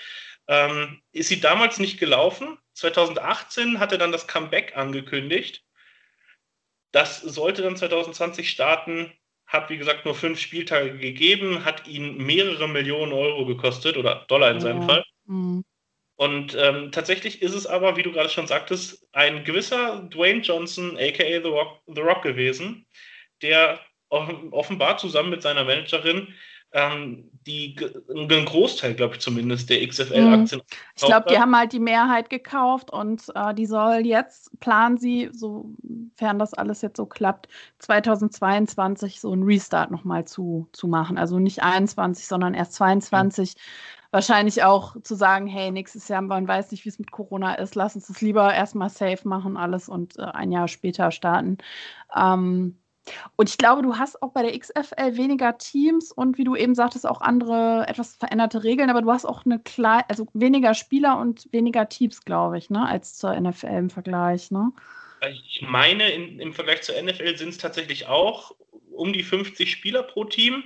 [0.48, 2.58] ähm, ist sie damals nicht gelaufen.
[2.74, 5.64] 2018 hat er dann das Comeback angekündigt.
[6.92, 9.12] Das sollte dann 2020 starten,
[9.46, 14.50] hat wie gesagt nur fünf Spieltage gegeben, hat ihn mehrere Millionen Euro gekostet oder Dollar
[14.50, 14.86] in seinem ja.
[14.86, 15.04] Fall.
[15.26, 15.64] Mhm.
[16.16, 20.96] Und ähm, tatsächlich ist es aber, wie du gerade schon sagtest, ein gewisser Dwayne Johnson,
[20.96, 22.86] aka The Rock, The Rock gewesen,
[23.42, 26.32] der offenbar zusammen mit seiner Managerin
[26.74, 27.76] ähm, die,
[28.10, 30.60] einen Großteil, glaube ich zumindest, der XFL-Aktien.
[30.60, 30.76] Mhm.
[30.96, 35.30] Ich glaube, die haben halt die Mehrheit gekauft und äh, die soll jetzt, planen sie,
[35.32, 41.16] sofern das alles jetzt so klappt, 2022 so einen Restart nochmal zu, zu machen.
[41.16, 43.54] Also nicht 21, sondern erst 22.
[43.54, 43.60] Mhm
[44.14, 47.74] wahrscheinlich auch zu sagen, hey, nächstes Jahr, man weiß nicht, wie es mit Corona ist,
[47.74, 51.58] lass uns das lieber erstmal safe machen, alles und äh, ein Jahr später starten.
[52.16, 52.78] Ähm,
[53.36, 56.74] und ich glaube, du hast auch bei der XFL weniger Teams und wie du eben
[56.74, 61.18] sagtest, auch andere, etwas veränderte Regeln, aber du hast auch eine klar, also weniger Spieler
[61.18, 64.72] und weniger Teams, glaube ich, ne, als zur NFL im Vergleich, ne?
[65.30, 68.54] Ich meine, in, im Vergleich zur NFL sind es tatsächlich auch
[68.90, 70.64] um die 50 Spieler pro Team.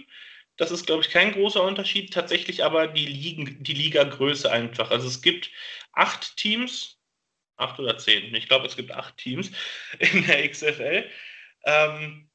[0.56, 2.12] Das ist, glaube ich, kein großer Unterschied.
[2.12, 4.90] Tatsächlich aber die, Ligen, die Liga-Größe einfach.
[4.90, 5.50] Also es gibt
[5.92, 6.98] acht Teams,
[7.56, 8.34] acht oder zehn.
[8.34, 9.52] Ich glaube, es gibt acht Teams
[9.98, 11.04] in der XFL.
[11.64, 12.27] Ähm,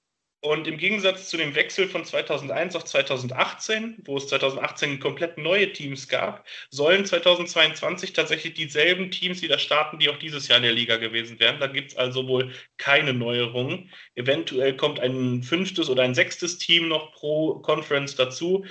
[0.43, 5.71] und im Gegensatz zu dem Wechsel von 2001 auf 2018, wo es 2018 komplett neue
[5.71, 10.73] Teams gab, sollen 2022 tatsächlich dieselben Teams wieder starten, die auch dieses Jahr in der
[10.73, 11.61] Liga gewesen wären.
[11.61, 13.89] Da gibt es also wohl keine Neuerungen.
[14.15, 18.65] Eventuell kommt ein fünftes oder ein sechstes Team noch pro Conference dazu.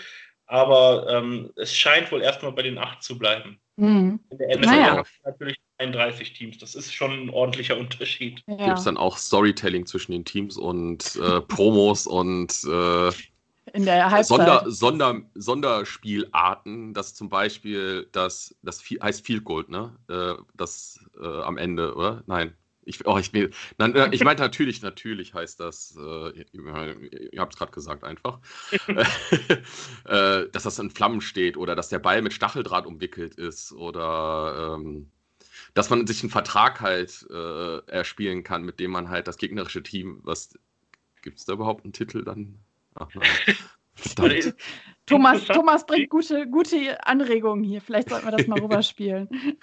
[0.44, 3.61] Aber ähm, es scheint wohl erstmal bei den acht zu bleiben.
[3.76, 4.20] Mhm.
[4.30, 5.02] In der NFL naja.
[5.24, 6.58] natürlich 31 Teams.
[6.58, 8.42] Das ist schon ein ordentlicher Unterschied.
[8.46, 8.66] Ja.
[8.66, 13.10] Gibt es dann auch Storytelling zwischen den Teams und äh, Promos und äh,
[13.72, 14.38] in der Halbzeit.
[14.38, 19.96] Sonder, Sonder, Sonderspielarten, das zum Beispiel das, das heißt Field Gold, ne?
[20.08, 22.22] Äh, das äh, am Ende, oder?
[22.26, 22.54] Nein.
[22.84, 27.58] Ich, oh, ich, nein, ich meinte natürlich, natürlich heißt das, äh, ihr, ihr habt es
[27.58, 28.40] gerade gesagt einfach,
[28.88, 34.76] äh, dass das in Flammen steht oder dass der Ball mit Stacheldraht umwickelt ist oder
[34.76, 35.10] ähm,
[35.74, 39.82] dass man sich einen Vertrag halt äh, erspielen kann, mit dem man halt das gegnerische
[39.82, 40.58] Team, was
[41.22, 42.58] gibt es da überhaupt einen Titel dann?
[42.94, 43.08] Ach,
[45.06, 47.80] Thomas, Thomas bringt gute, gute Anregungen hier.
[47.80, 49.28] Vielleicht sollten wir das mal rüberspielen.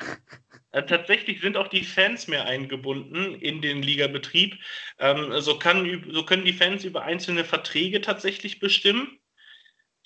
[0.71, 4.55] Äh, tatsächlich sind auch die Fans mehr eingebunden in den Ligabetrieb.
[4.99, 9.19] Ähm, so, kann, so können die Fans über einzelne Verträge tatsächlich bestimmen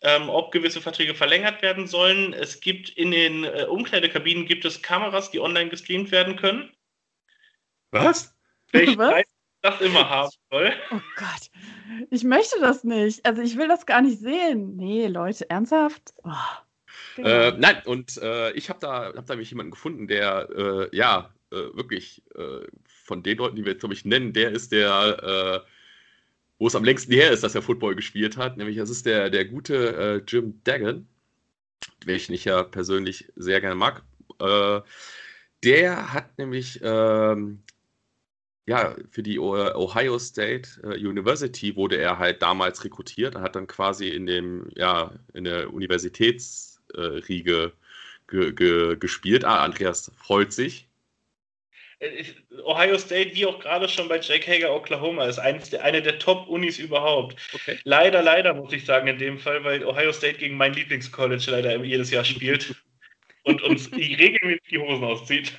[0.03, 2.33] ähm, ob gewisse Verträge verlängert werden sollen.
[2.33, 6.71] Es gibt in den äh, Umkleidekabinen gibt es Kameras, die online gestreamt werden können.
[7.91, 8.36] Was?
[8.67, 9.23] Vielleicht, Was?
[9.62, 10.73] das immer haben soll.
[10.91, 11.49] Oh Gott,
[12.10, 13.26] ich möchte das nicht.
[13.26, 14.76] Also ich will das gar nicht sehen.
[14.76, 16.13] Nee, Leute, ernsthaft?
[16.24, 16.32] Oh,
[17.17, 21.34] äh, nein, und äh, ich habe da, hab da mich jemanden gefunden, der äh, ja
[21.52, 25.63] äh, wirklich äh, von den Leuten, die wir jetzt, glaube ich, nennen, der ist der,
[25.63, 25.69] äh,
[26.58, 28.58] wo es am längsten her ist, dass er Football gespielt hat.
[28.58, 31.08] Nämlich, das ist der, der gute Jim Dagan,
[32.06, 34.04] welchen ich ja persönlich sehr gerne mag.
[35.63, 37.63] der hat nämlich ähm,
[38.65, 43.36] ja, für die Ohio State äh, University wurde er halt damals rekrutiert.
[43.36, 47.73] Er hat dann quasi in dem, ja, in der Universitätsriege
[48.28, 49.43] ge, ge, gespielt.
[49.43, 50.88] Ah, Andreas freut sich.
[51.99, 52.23] Äh,
[52.63, 56.80] Ohio State, wie auch gerade schon bei Jack Hager, Oklahoma, ist der, eine der Top-Unis
[56.80, 57.36] überhaupt.
[57.54, 57.80] Okay.
[57.84, 61.84] Leider, leider muss ich sagen in dem Fall, weil Ohio State gegen mein Lieblingscollege leider
[61.84, 62.76] jedes Jahr spielt
[63.43, 65.52] und uns regelmäßig die Hosen auszieht.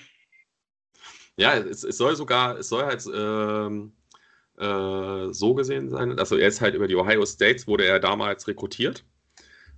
[1.36, 3.92] Ja, es, es, soll sogar, es soll halt ähm,
[4.58, 8.46] äh, so gesehen sein, also er ist halt über die Ohio States, wurde er damals
[8.46, 9.04] rekrutiert,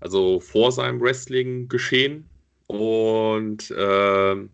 [0.01, 2.29] also vor seinem Wrestling-Geschehen
[2.67, 4.51] und ähm,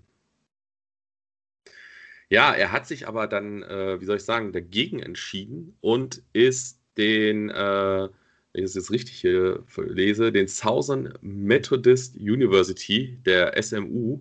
[2.31, 6.81] ja, er hat sich aber dann, äh, wie soll ich sagen, dagegen entschieden und ist
[6.97, 8.09] den, äh,
[8.53, 14.21] wenn ich das jetzt richtig hier lese, den Southern Methodist University, der SMU,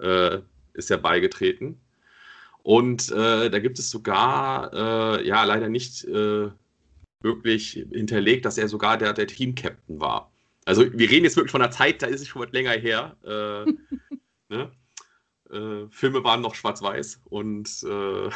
[0.00, 0.40] äh,
[0.74, 1.80] ist er beigetreten.
[2.62, 6.48] Und äh, da gibt es sogar, äh, ja, leider nicht äh,
[7.20, 10.30] wirklich hinterlegt, dass er sogar der, der Team-Captain war.
[10.64, 13.16] Also wir reden jetzt wirklich von einer Zeit, da ist es schon was länger her.
[13.24, 13.72] Äh,
[14.54, 14.70] ne?
[15.50, 18.30] Äh, Filme waren noch schwarz-weiß und äh,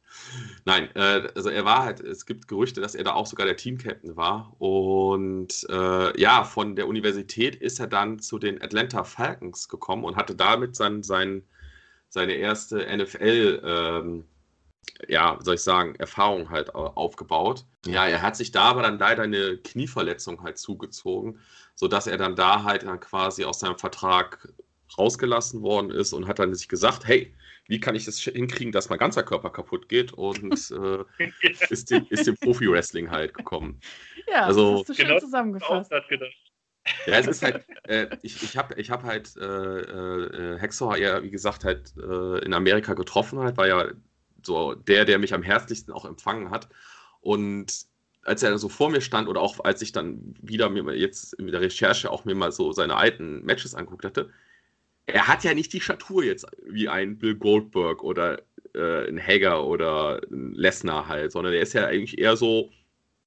[0.64, 4.16] nein, also er war halt, es gibt Gerüchte, dass er da auch sogar der Team-Captain
[4.16, 4.54] war.
[4.58, 10.34] Und ja, von der Universität ist er dann zu den Atlanta Falcons gekommen und hatte
[10.34, 11.44] damit sein, sein
[12.08, 14.24] seine erste NFL, ähm,
[15.06, 17.64] ja, soll ich sagen, Erfahrung halt aufgebaut.
[17.86, 21.40] Ja, er hat sich da aber dann leider eine Knieverletzung halt zugezogen,
[21.74, 24.48] sodass er dann da halt dann quasi aus seinem Vertrag
[24.96, 27.34] rausgelassen worden ist und hat dann sich gesagt, hey,
[27.66, 31.04] wie kann ich das hinkriegen, dass mein ganzer Körper kaputt geht und äh,
[31.68, 33.80] ist, dem, ist dem Profi-Wrestling halt gekommen.
[34.26, 35.92] Ja, also, das hast du schön genau zusammengefasst.
[37.06, 41.22] Ja, es ist halt, äh, ich, ich habe ich hab halt äh, äh, Hexor ja,
[41.22, 43.86] wie gesagt, halt äh, in Amerika getroffen halt, war ja
[44.42, 46.68] so der, der mich am herzlichsten auch empfangen hat.
[47.20, 47.86] Und
[48.22, 51.46] als er so vor mir stand oder auch als ich dann wieder mir jetzt in
[51.48, 54.30] der Recherche auch mir mal so seine alten Matches angeguckt hatte,
[55.06, 58.42] er hat ja nicht die Statur jetzt wie ein Bill Goldberg oder
[58.74, 62.70] äh, ein Hager oder ein Lesnar halt, sondern er ist ja eigentlich eher so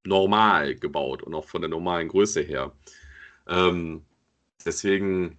[0.04, 2.72] normal gebaut und auch von der normalen Größe her.
[3.52, 4.04] Ähm,
[4.66, 5.38] deswegen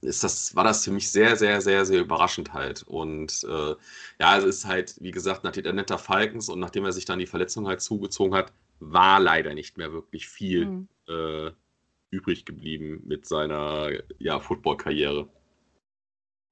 [0.00, 2.82] ist das, war das für mich sehr, sehr, sehr, sehr überraschend halt.
[2.82, 3.74] Und äh,
[4.18, 7.18] ja, es ist halt, wie gesagt, nach der Netter Falcons und nachdem er sich dann
[7.18, 10.88] die Verletzung halt zugezogen hat, war leider nicht mehr wirklich viel mhm.
[11.08, 11.50] äh,
[12.10, 15.28] übrig geblieben mit seiner ja, Football-Karriere.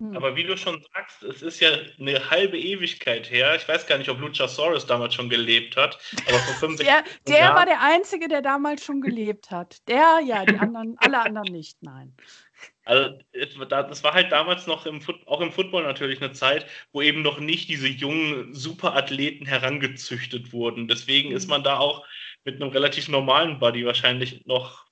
[0.00, 0.16] Hm.
[0.16, 3.56] Aber wie du schon sagst, es ist ja eine halbe Ewigkeit her.
[3.56, 5.98] Ich weiß gar nicht, ob Luchasaurus damals schon gelebt hat.
[6.28, 7.56] Aber vor 65 Der, der Jahren...
[7.56, 9.76] war der Einzige, der damals schon gelebt hat.
[9.88, 12.14] Der, ja, die anderen, alle anderen nicht, nein.
[12.84, 17.22] Also das war halt damals noch im auch im Football natürlich eine Zeit, wo eben
[17.22, 20.88] noch nicht diese jungen Superathleten herangezüchtet wurden.
[20.88, 21.50] Deswegen ist hm.
[21.50, 22.06] man da auch
[22.44, 24.86] mit einem relativ normalen Buddy wahrscheinlich noch,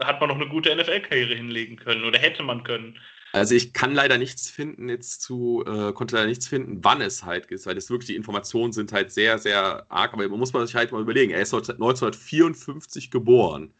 [0.00, 2.98] hat man noch eine gute NFL-Karriere hinlegen können oder hätte man können.
[3.32, 7.24] Also ich kann leider nichts finden jetzt zu, äh, konnte leider nichts finden, wann es
[7.24, 10.52] halt ist, weil das wirklich die Informationen sind halt sehr, sehr arg, aber man muss
[10.52, 13.72] man sich halt mal überlegen, er ist 1954 geboren.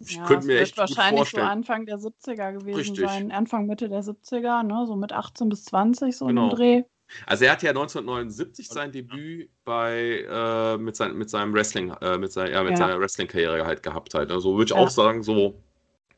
[0.00, 1.46] Ich ja, könnte mir echt wahrscheinlich gut vorstellen.
[1.46, 3.06] so Anfang der 70er gewesen Richtig.
[3.06, 4.84] sein, Anfang Mitte der 70er, ne?
[4.86, 6.50] so mit 18 bis 20 so genau.
[6.50, 6.82] im Dreh.
[7.24, 12.18] Also er hat ja 1979 sein Debüt bei äh, mit, sein, mit seinem Wrestling, äh,
[12.18, 12.76] mit, sein, ja, mit ja.
[12.76, 14.30] seiner Wrestling-Karriere halt gehabt halt.
[14.30, 14.76] Also würde ich ja.
[14.76, 15.62] auch sagen, so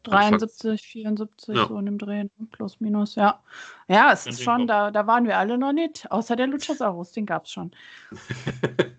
[0.08, 1.66] 73, 74, ja.
[1.66, 2.30] so in dem Dreh, ne?
[2.50, 3.42] plus minus, ja.
[3.88, 7.26] Ja, es ist schon, da, da waren wir alle noch nicht, außer der Luchasaurus, den
[7.26, 7.72] gab es schon.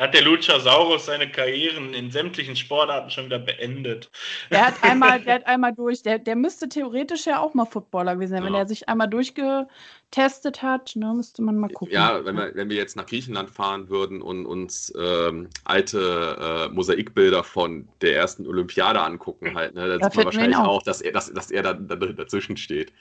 [0.00, 4.10] hat der Luchasaurus seine Karrieren in sämtlichen Sportarten schon wieder beendet.
[4.50, 8.14] Der hat einmal, der hat einmal durch, der, der müsste theoretisch ja auch mal Footballer
[8.14, 8.46] gewesen sein, ja.
[8.46, 9.68] wenn er sich einmal durchge,
[10.10, 10.96] getestet hat.
[10.96, 11.12] Ne?
[11.14, 11.94] Müsste man mal gucken.
[11.94, 16.74] Ja, wenn wir, wenn wir jetzt nach Griechenland fahren würden und uns ähm, alte äh,
[16.74, 20.82] Mosaikbilder von der ersten Olympiade angucken, halt, ne, dann da sieht man wahrscheinlich auch, auch,
[20.82, 22.92] dass er, dass, dass er da, da dazwischen steht.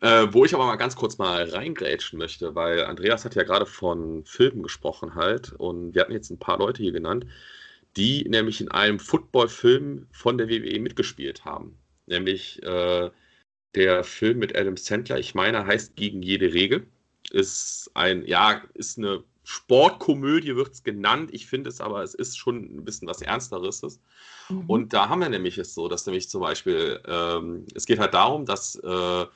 [0.00, 3.66] Äh, wo ich aber mal ganz kurz mal reingrätschen möchte, weil Andreas hat ja gerade
[3.66, 7.24] von Filmen gesprochen halt und wir hatten jetzt ein paar Leute hier genannt,
[7.96, 11.78] die nämlich in einem Football-Film von der WWE mitgespielt haben.
[12.06, 13.10] Nämlich äh,
[13.74, 16.86] der Film mit Adam Sandler, ich meine, heißt Gegen jede Regel.
[17.30, 21.30] Ist ein, ja, ist eine Sportkomödie wird es genannt.
[21.32, 24.00] Ich finde es aber, es ist schon ein bisschen was Ernsteres.
[24.50, 24.64] Mhm.
[24.66, 28.12] Und da haben wir nämlich es so, dass nämlich zum Beispiel, ähm, es geht halt
[28.12, 29.26] darum, dass äh, äh,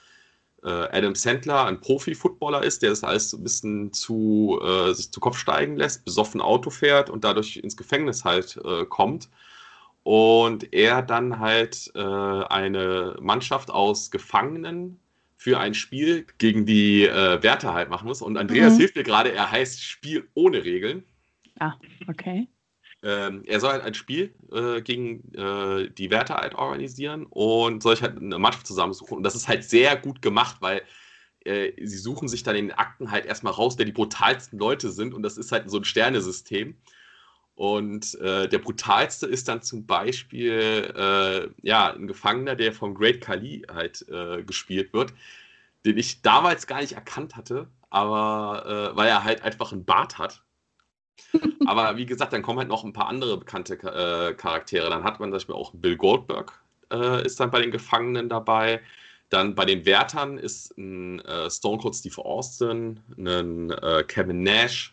[0.63, 5.19] Adam Sandler ein Profi-Footballer ist, der das alles so ein bisschen zu, äh, sich zu
[5.19, 9.29] Kopf steigen lässt, besoffen Auto fährt und dadurch ins Gefängnis halt äh, kommt.
[10.05, 14.99] Und er dann halt äh, eine Mannschaft aus Gefangenen
[15.37, 18.23] für ein Spiel gegen die äh, Werte halt machen muss.
[18.23, 18.79] Und Andreas mhm.
[18.79, 21.05] hilft mir gerade, er heißt Spiel ohne Regeln.
[21.59, 21.75] Ah,
[22.09, 22.49] okay.
[23.05, 27.97] Ähm, er soll halt ein Spiel äh, gegen äh, die Werte halt organisieren und soll
[27.97, 29.17] sich halt eine Mannschaft zusammensuchen.
[29.17, 30.83] Und das ist halt sehr gut gemacht, weil
[31.45, 34.91] äh, sie suchen sich dann in den Akten halt erstmal raus, wer die brutalsten Leute
[34.91, 35.15] sind.
[35.15, 36.77] Und das ist halt so ein Sternesystem.
[37.55, 43.21] Und äh, der brutalste ist dann zum Beispiel äh, ja, ein Gefangener, der von Great
[43.21, 45.13] Kali halt äh, gespielt wird,
[45.85, 50.19] den ich damals gar nicht erkannt hatte, aber äh, weil er halt einfach einen Bart
[50.19, 50.43] hat.
[51.67, 54.89] aber wie gesagt, dann kommen halt noch ein paar andere bekannte äh, Charaktere.
[54.89, 56.59] Dann hat man zum Beispiel auch Bill Goldberg,
[56.91, 58.81] äh, ist dann bei den Gefangenen dabei.
[59.29, 63.75] Dann bei den Wärtern ist ein Stone Cold Steve Austin, ein
[64.07, 64.92] Kevin Nash,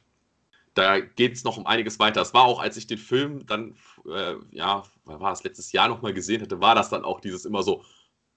[0.79, 2.21] da geht es noch um einiges weiter.
[2.21, 3.75] Es war auch, als ich den Film dann,
[4.09, 7.63] äh, ja, war es letztes Jahr nochmal gesehen hatte, war das dann auch dieses immer
[7.63, 7.83] so,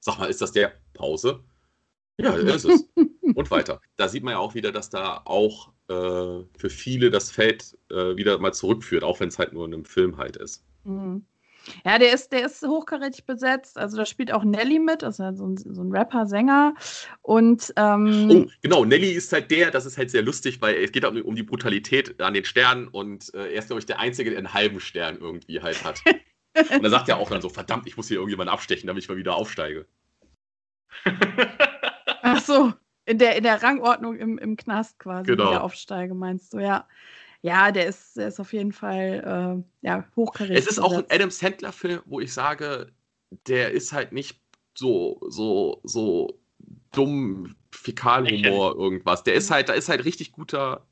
[0.01, 1.41] sag mal, ist das der Pause?
[2.19, 2.89] Ja, ist es.
[3.35, 3.81] Und weiter.
[3.97, 8.17] Da sieht man ja auch wieder, dass da auch äh, für viele das Feld äh,
[8.17, 10.65] wieder mal zurückführt, auch wenn es halt nur in einem Film halt ist.
[10.85, 11.25] Mhm.
[11.85, 13.79] Ja, der ist, der ist hochkarätig besetzt.
[13.79, 16.75] Also da spielt auch Nelly mit, also so ein, so ein Rapper, Sänger.
[17.23, 20.93] Und ähm, oh, genau, Nelly ist halt der, das ist halt sehr lustig, weil es
[20.93, 23.99] geht um, um die Brutalität an den Sternen und äh, er ist, glaube ich, der
[23.99, 26.03] Einzige, der einen halben Stern irgendwie halt hat.
[26.57, 29.09] und er sagt ja auch dann so, verdammt, ich muss hier irgendjemanden abstechen, damit ich
[29.09, 29.87] mal wieder aufsteige.
[32.23, 32.73] Ach so,
[33.07, 35.51] in der, in der Rangordnung im, im Knast quasi genau.
[35.51, 36.87] wieder aufsteige, meinst du, ja
[37.43, 40.59] ja, der ist, der ist auf jeden Fall äh, ja, hochkarätig.
[40.59, 42.93] Es ist auch ein Adam Sandler-Film, wo ich sage,
[43.49, 44.41] der ist halt nicht
[44.75, 46.41] so, so, so
[46.93, 49.25] dumm Fäkalhumor irgendwas.
[49.25, 50.87] Der ist halt, da ist halt richtig guter,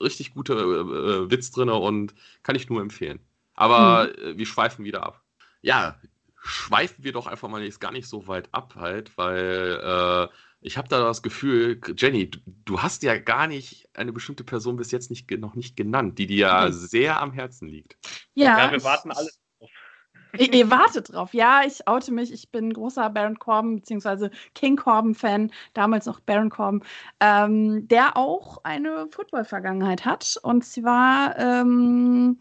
[0.00, 3.18] richtig guter äh, äh Witz drin und kann ich nur empfehlen.
[3.54, 4.38] Aber mhm.
[4.38, 5.24] wir schweifen wieder ab.
[5.62, 5.98] Ja,
[6.44, 10.28] schweifen wir doch einfach mal jetzt gar nicht so weit ab halt, weil äh,
[10.60, 14.76] ich habe da das Gefühl, Jenny, du, du, hast ja gar nicht eine bestimmte Person
[14.76, 17.96] bis jetzt nicht, noch nicht genannt, die dir ja sehr am Herzen liegt.
[18.34, 19.70] Ja, ja wir warten alle drauf.
[20.36, 21.32] Ihr, ihr, wartet drauf.
[21.32, 22.32] Ja, ich oute mich.
[22.32, 24.30] Ich bin großer Baron Corbin bzw.
[24.54, 26.82] King Corbin-Fan, damals noch Baron Corbin,
[27.20, 30.38] ähm, der auch eine Football-Vergangenheit hat.
[30.42, 32.36] Und zwar ähm,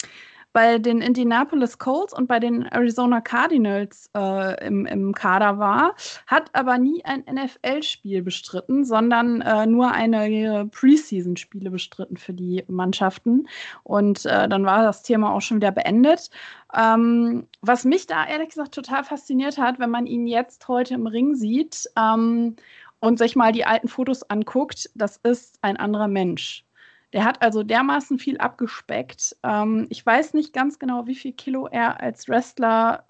[0.57, 5.93] bei den Indianapolis Colts und bei den Arizona Cardinals äh, im, im Kader war,
[6.25, 13.47] hat aber nie ein NFL-Spiel bestritten, sondern äh, nur eine Preseason-Spiele bestritten für die Mannschaften.
[13.83, 16.31] Und äh, dann war das Thema auch schon wieder beendet.
[16.75, 21.05] Ähm, was mich da ehrlich gesagt total fasziniert hat, wenn man ihn jetzt heute im
[21.05, 22.55] Ring sieht ähm,
[22.99, 26.66] und sich mal die alten Fotos anguckt, das ist ein anderer Mensch.
[27.13, 29.35] Der hat also dermaßen viel abgespeckt.
[29.43, 33.05] Ähm, ich weiß nicht ganz genau, wie viel Kilo er als Wrestler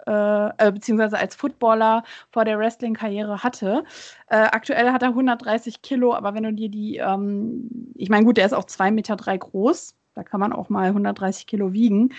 [0.58, 3.84] äh, äh, beziehungsweise als Footballer vor der Wrestling-Karriere hatte.
[4.28, 8.36] Äh, aktuell hat er 130 Kilo, aber wenn du dir die, ähm, ich meine, gut,
[8.36, 9.94] der ist auch 2,3 Meter drei groß.
[10.14, 12.12] Da kann man auch mal 130 Kilo wiegen.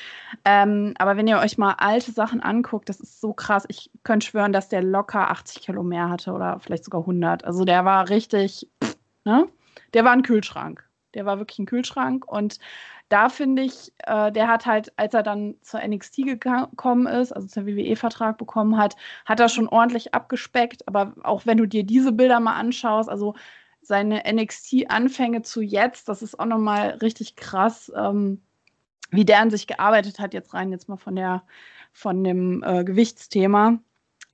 [0.46, 3.66] Ähm, aber wenn ihr euch mal alte Sachen anguckt, das ist so krass.
[3.68, 7.44] Ich könnte schwören, dass der locker 80 Kilo mehr hatte oder vielleicht sogar 100.
[7.44, 9.48] Also der war richtig, pff, ne?
[9.94, 10.89] Der war ein Kühlschrank.
[11.14, 12.26] Der war wirklich ein Kühlschrank.
[12.28, 12.60] Und
[13.10, 17.48] da finde ich, äh, der hat halt, als er dann zur NXT gekommen ist, also
[17.48, 18.96] zum WWE-Vertrag bekommen hat,
[19.26, 20.88] hat er schon ordentlich abgespeckt.
[20.88, 23.36] Aber auch wenn du dir diese Bilder mal anschaust, also
[23.82, 28.42] seine NXT-Anfänge zu jetzt, das ist auch nochmal richtig krass, ähm,
[29.12, 31.44] wie der an sich gearbeitet hat, jetzt rein jetzt mal von der
[31.92, 33.80] von dem äh, Gewichtsthema.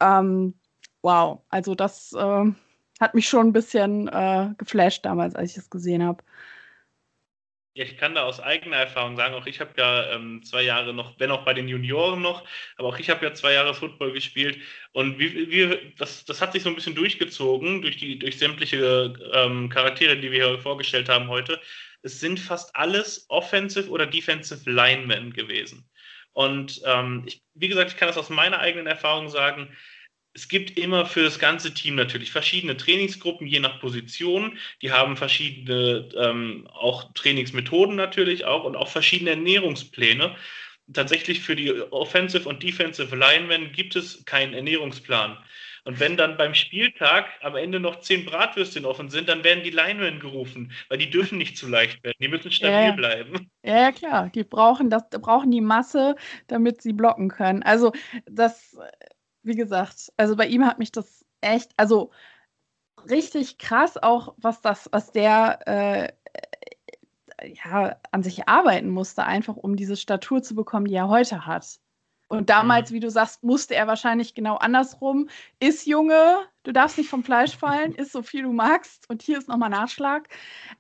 [0.02, 0.56] Ähm,
[1.02, 2.52] wow, also das äh,
[3.00, 6.24] hat mich schon ein bisschen äh, geflasht damals, als ich es gesehen habe.
[7.78, 10.94] Ja, ich kann da aus eigener Erfahrung sagen, auch ich habe ja ähm, zwei Jahre
[10.94, 12.46] noch, wenn auch bei den Junioren noch,
[12.78, 14.60] aber auch ich habe ja zwei Jahre Football gespielt
[14.94, 19.14] und wie, wie, das, das hat sich so ein bisschen durchgezogen durch, die, durch sämtliche
[19.34, 21.60] ähm, Charaktere, die wir hier vorgestellt haben heute.
[22.02, 25.86] Es sind fast alles Offensive oder Defensive Linemen gewesen.
[26.32, 29.76] Und ähm, ich, wie gesagt, ich kann das aus meiner eigenen Erfahrung sagen,
[30.36, 34.58] es gibt immer für das ganze Team natürlich verschiedene Trainingsgruppen, je nach Position.
[34.82, 40.36] Die haben verschiedene ähm, auch Trainingsmethoden natürlich auch und auch verschiedene Ernährungspläne.
[40.94, 45.38] Tatsächlich für die Offensive und Defensive Linemen gibt es keinen Ernährungsplan.
[45.86, 49.70] Und wenn dann beim Spieltag am Ende noch zehn Bratwürstchen offen sind, dann werden die
[49.70, 52.18] Linemen gerufen, weil die dürfen nicht zu leicht werden.
[52.20, 53.52] Die müssen stabil ja, bleiben.
[53.64, 54.30] Ja, klar.
[54.34, 56.16] Die brauchen das, brauchen die Masse,
[56.48, 57.62] damit sie blocken können.
[57.62, 57.94] Also
[58.26, 58.76] das,
[59.46, 62.12] wie gesagt, also bei ihm hat mich das echt, also
[63.10, 66.14] richtig krass auch, was das, was der äh,
[67.64, 71.80] ja, an sich arbeiten musste, einfach um diese Statur zu bekommen, die er heute hat.
[72.28, 72.96] Und damals, mhm.
[72.96, 75.30] wie du sagst, musste er wahrscheinlich genau andersrum.
[75.60, 79.38] Ist Junge, du darfst nicht vom Fleisch fallen, isst so viel du magst und hier
[79.38, 80.28] ist nochmal Nachschlag.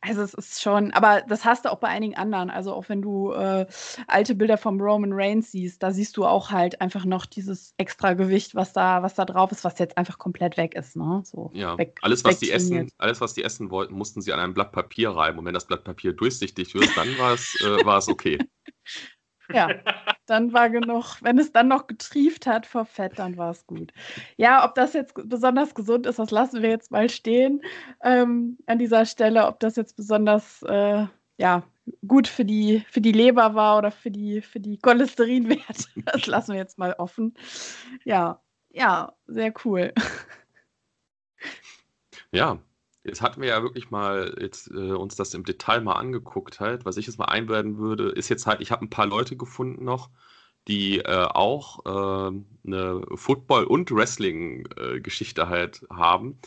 [0.02, 2.50] Also es ist schon, aber das hast du auch bei einigen anderen.
[2.50, 3.66] Also auch wenn du äh,
[4.08, 8.14] alte Bilder vom Roman Reigns siehst, da siehst du auch halt einfach noch dieses extra
[8.14, 10.96] Gewicht, was da, was da drauf ist, was jetzt einfach komplett weg ist.
[10.96, 11.22] Ne?
[11.24, 14.40] So ja, weg, alles, was die essen, alles, was die essen wollten, mussten sie an
[14.40, 15.40] einem Blatt Papier reiben.
[15.40, 18.40] Und wenn das Blatt Papier durchsichtig wird, dann war es, äh, war es okay.
[19.54, 19.70] Ja,
[20.26, 21.18] dann war genug.
[21.22, 23.91] Wenn es dann noch getrieft hat vor Fett, dann war es gut.
[24.38, 27.62] Ja, ob das jetzt besonders gesund ist, das lassen wir jetzt mal stehen
[28.04, 29.48] ähm, an dieser Stelle.
[29.48, 31.06] Ob das jetzt besonders äh,
[31.38, 31.64] ja,
[32.08, 36.54] gut für die, für die Leber war oder für die, für die Cholesterinwerte, das lassen
[36.54, 37.34] wir jetzt mal offen.
[38.04, 39.93] Ja, ja, sehr cool.
[42.32, 42.60] Ja,
[43.06, 46.86] Jetzt hatten wir ja wirklich mal jetzt, äh, uns das im Detail mal angeguckt halt.
[46.86, 49.86] Was ich jetzt mal einwerden würde, ist jetzt halt, ich habe ein paar Leute gefunden
[49.86, 50.10] noch,
[50.68, 52.32] die äh, auch äh,
[52.66, 56.39] eine Football- und Wrestling-Geschichte äh, halt haben.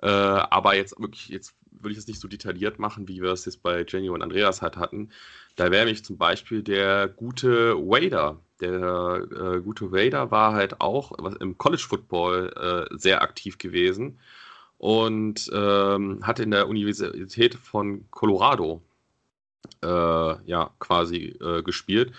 [0.00, 3.44] Äh, aber jetzt wirklich, jetzt würde ich es nicht so detailliert machen, wie wir es
[3.44, 5.10] jetzt bei Jenny und Andreas halt hatten.
[5.56, 8.40] Da wäre mich zum Beispiel der gute Wader.
[8.60, 14.18] Der äh, gute Wader war halt auch im College Football sehr aktiv gewesen
[14.80, 18.80] und ähm, hat in der Universität von Colorado
[19.82, 22.12] äh, ja quasi äh, gespielt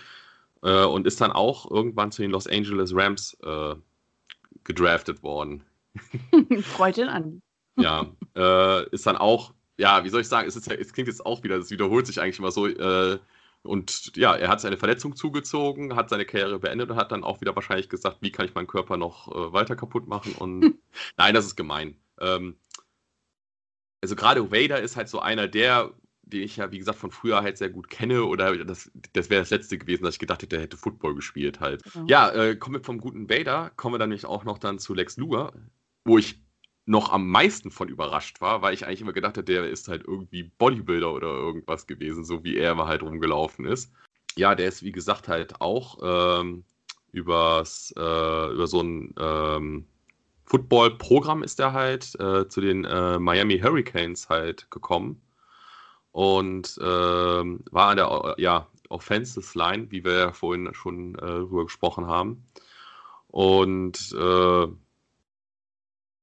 [0.62, 3.74] äh, und ist dann auch irgendwann zu den Los Angeles Rams äh,
[4.62, 5.64] gedraftet worden.
[6.62, 7.42] Freut ihn an.
[7.76, 8.06] ja,
[8.36, 11.42] äh, ist dann auch, ja, wie soll ich sagen, es, ist, es klingt jetzt auch
[11.42, 12.68] wieder, es wiederholt sich eigentlich immer so.
[12.68, 13.18] Äh,
[13.64, 17.40] und ja, er hat seine Verletzung zugezogen, hat seine Karriere beendet und hat dann auch
[17.40, 20.32] wieder wahrscheinlich gesagt, wie kann ich meinen Körper noch weiter kaputt machen.
[20.38, 20.74] Und
[21.16, 21.96] nein, das ist gemein.
[22.22, 22.56] Ähm,
[24.00, 25.92] also gerade Vader ist halt so einer der,
[26.22, 29.42] den ich ja, wie gesagt, von früher halt sehr gut kenne oder das, das wäre
[29.42, 31.82] das letzte gewesen, dass ich gedacht hätte, der hätte Football gespielt halt.
[31.94, 32.06] Mhm.
[32.06, 34.94] Ja, äh, kommen wir vom guten Vader, kommen wir dann nämlich auch noch dann zu
[34.94, 35.52] Lex Luger,
[36.04, 36.40] wo ich
[36.84, 40.04] noch am meisten von überrascht war, weil ich eigentlich immer gedacht hätte, der ist halt
[40.04, 43.92] irgendwie Bodybuilder oder irgendwas gewesen, so wie er immer halt rumgelaufen ist.
[44.36, 45.98] Ja, der ist wie gesagt halt auch
[46.40, 46.64] ähm,
[47.12, 48.00] übers, äh,
[48.52, 49.86] über so ein ähm,
[50.52, 55.22] Football-Programm ist er halt äh, zu den äh, Miami Hurricanes halt gekommen
[56.10, 61.64] und äh, war an der ja, Offensive Line, wie wir ja vorhin schon äh, darüber
[61.64, 62.44] gesprochen haben.
[63.28, 64.66] Und äh,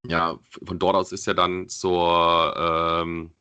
[0.05, 3.31] ja, von dort aus ist er dann zur, ähm,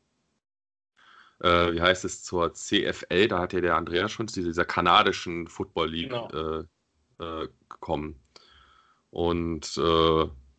[1.40, 5.48] äh, wie heißt es, zur CFL, da hat ja der Andreas schon zu dieser kanadischen
[5.48, 6.64] Football League genau.
[7.68, 8.18] gekommen.
[9.10, 9.78] Und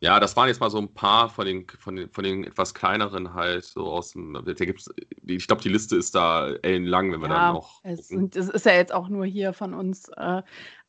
[0.02, 2.74] ja, das waren jetzt mal so ein paar von den, von den, von den etwas
[2.74, 4.90] kleineren halt, so aus dem, da gibt's,
[5.26, 7.82] ich glaube, die Liste ist da ellenlang, wenn wir ja, dann noch.
[7.84, 10.42] Es, sind, es ist ja jetzt auch nur hier von uns äh,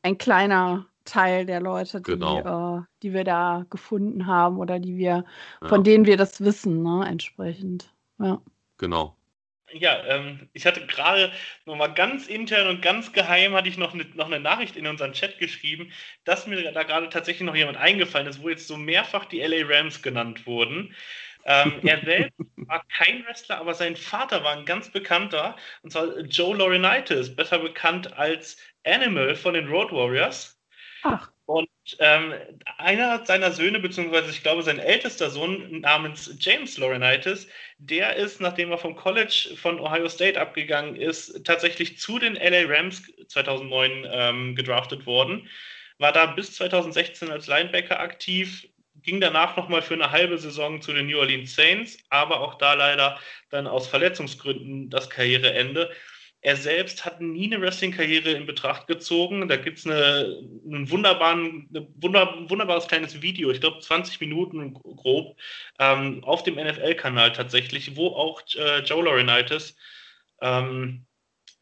[0.02, 2.78] ein kleiner Teil der Leute, die, genau.
[2.78, 5.24] äh, die wir da gefunden haben oder die wir,
[5.60, 5.84] von ja.
[5.84, 7.92] denen wir das wissen, ne, entsprechend.
[8.18, 8.40] Ja.
[8.78, 9.16] Genau.
[9.72, 11.32] Ja, ähm, ich hatte gerade
[11.64, 15.12] nochmal ganz intern und ganz geheim hatte ich noch eine, noch eine Nachricht in unseren
[15.12, 15.92] Chat geschrieben,
[16.24, 19.66] dass mir da gerade tatsächlich noch jemand eingefallen ist, wo jetzt so mehrfach die LA
[19.66, 20.94] Rams genannt wurden.
[21.44, 26.18] Ähm, er selbst war kein Wrestler, aber sein Vater war ein ganz bekannter, und zwar
[26.20, 30.60] Joe Laurinaitis, besser bekannt als Animal von den Road Warriors.
[31.02, 31.30] Ach.
[31.50, 32.32] Und ähm,
[32.78, 37.48] einer seiner Söhne, beziehungsweise ich glaube sein ältester Sohn namens James Laurinaitis,
[37.78, 42.66] der ist, nachdem er vom College von Ohio State abgegangen ist, tatsächlich zu den LA
[42.68, 45.48] Rams 2009 ähm, gedraftet worden,
[45.98, 48.68] war da bis 2016 als Linebacker aktiv,
[49.02, 52.74] ging danach nochmal für eine halbe Saison zu den New Orleans Saints, aber auch da
[52.74, 55.90] leider dann aus Verletzungsgründen das Karriereende.
[56.42, 59.46] Er selbst hat nie eine Wrestling-Karriere in Betracht gezogen.
[59.48, 64.72] Da gibt es eine, einen wunderbaren, eine wunder, wunderbares kleines Video, ich glaube 20 Minuten
[64.72, 65.36] grob,
[65.78, 69.76] ähm, auf dem NFL-Kanal tatsächlich, wo auch äh, Joe Laurinaitis
[70.40, 71.04] ähm,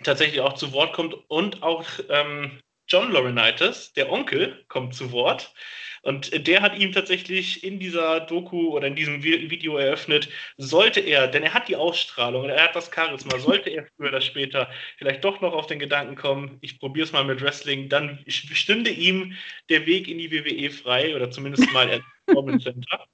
[0.04, 5.52] tatsächlich auch zu Wort kommt und auch ähm, John Laurinaitis, der Onkel, kommt zu Wort.
[6.02, 11.28] Und der hat ihm tatsächlich in dieser Doku oder in diesem Video eröffnet, sollte er,
[11.28, 14.70] denn er hat die Ausstrahlung und er hat das Charisma, sollte er früher oder später
[14.96, 18.90] vielleicht doch noch auf den Gedanken kommen, ich probiere es mal mit Wrestling, dann stünde
[18.90, 19.34] ihm
[19.68, 23.04] der Weg in die WWE frei oder zumindest mal ins Performance Center.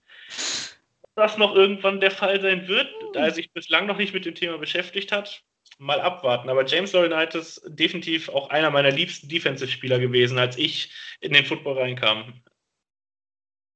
[1.16, 4.34] Das noch irgendwann der Fall sein wird, da er sich bislang noch nicht mit dem
[4.34, 5.42] Thema beschäftigt hat,
[5.78, 6.48] mal abwarten.
[6.48, 11.78] Aber James Laurinaitis definitiv auch einer meiner liebsten Defensive-Spieler gewesen, als ich in den Football
[11.78, 12.34] reinkam.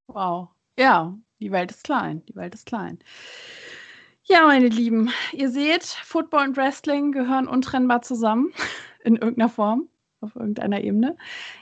[0.08, 0.48] Wow.
[0.78, 2.24] Ja, die Welt ist klein.
[2.26, 2.98] Die Welt ist klein.
[4.24, 8.52] Ja, meine Lieben, ihr seht, Football und Wrestling gehören untrennbar zusammen
[9.02, 9.88] in irgendeiner Form,
[10.20, 11.16] auf irgendeiner Ebene.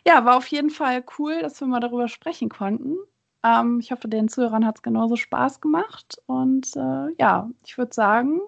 [0.05, 2.97] Ja, war auf jeden Fall cool, dass wir mal darüber sprechen konnten.
[3.45, 6.21] Ähm, ich hoffe, den Zuhörern hat es genauso Spaß gemacht.
[6.27, 8.41] Und äh, ja, ich würde sagen,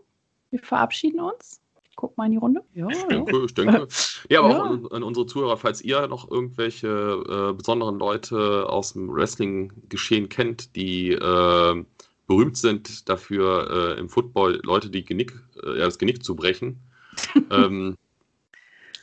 [0.51, 1.61] wir verabschieden uns.
[1.99, 2.63] Guck mal in die Runde.
[2.75, 3.89] Ja, ich denke, ich denke.
[4.31, 4.63] Ja, aber ja.
[4.63, 10.29] auch an, an, unsere Zuhörer, falls ihr noch irgendwelche äh, besonderen Leute aus dem Wrestling-Geschehen
[10.29, 11.85] kennt, die äh,
[12.29, 16.81] berühmt sind dafür, äh, im Football Leute die Genick, äh, das Genick zu brechen,
[17.51, 17.97] ähm,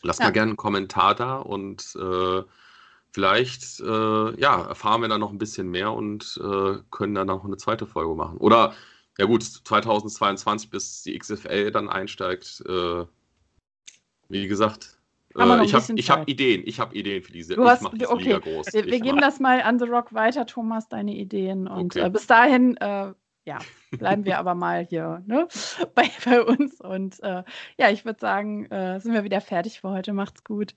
[0.01, 0.27] lasst ja.
[0.27, 2.43] mal gerne einen Kommentar da und äh,
[3.11, 6.39] vielleicht äh, ja, erfahren wir dann noch ein bisschen mehr und
[6.91, 8.37] können dann noch eine zweite Folge machen.
[8.37, 8.73] Oder
[9.17, 12.63] ja gut, 2022, bis die XFL dann einsteigt.
[12.67, 13.05] Äh,
[14.27, 14.97] wie gesagt,
[15.37, 16.63] äh, ich habe hab Ideen.
[16.65, 17.55] Ich habe Ideen für diese.
[17.55, 18.23] Du hast, ich mache okay.
[18.23, 18.73] Liga groß.
[18.73, 21.67] Wir, wir geben das mal an The Rock weiter, Thomas, deine Ideen.
[21.67, 22.07] Und okay.
[22.07, 23.13] äh, bis dahin, äh,
[23.45, 23.59] ja,
[23.91, 25.47] bleiben wir aber mal hier ne,
[25.93, 26.79] bei, bei uns.
[26.81, 27.43] Und äh,
[27.77, 30.13] ja, ich würde sagen, äh, sind wir wieder fertig für heute.
[30.13, 30.75] Macht's gut.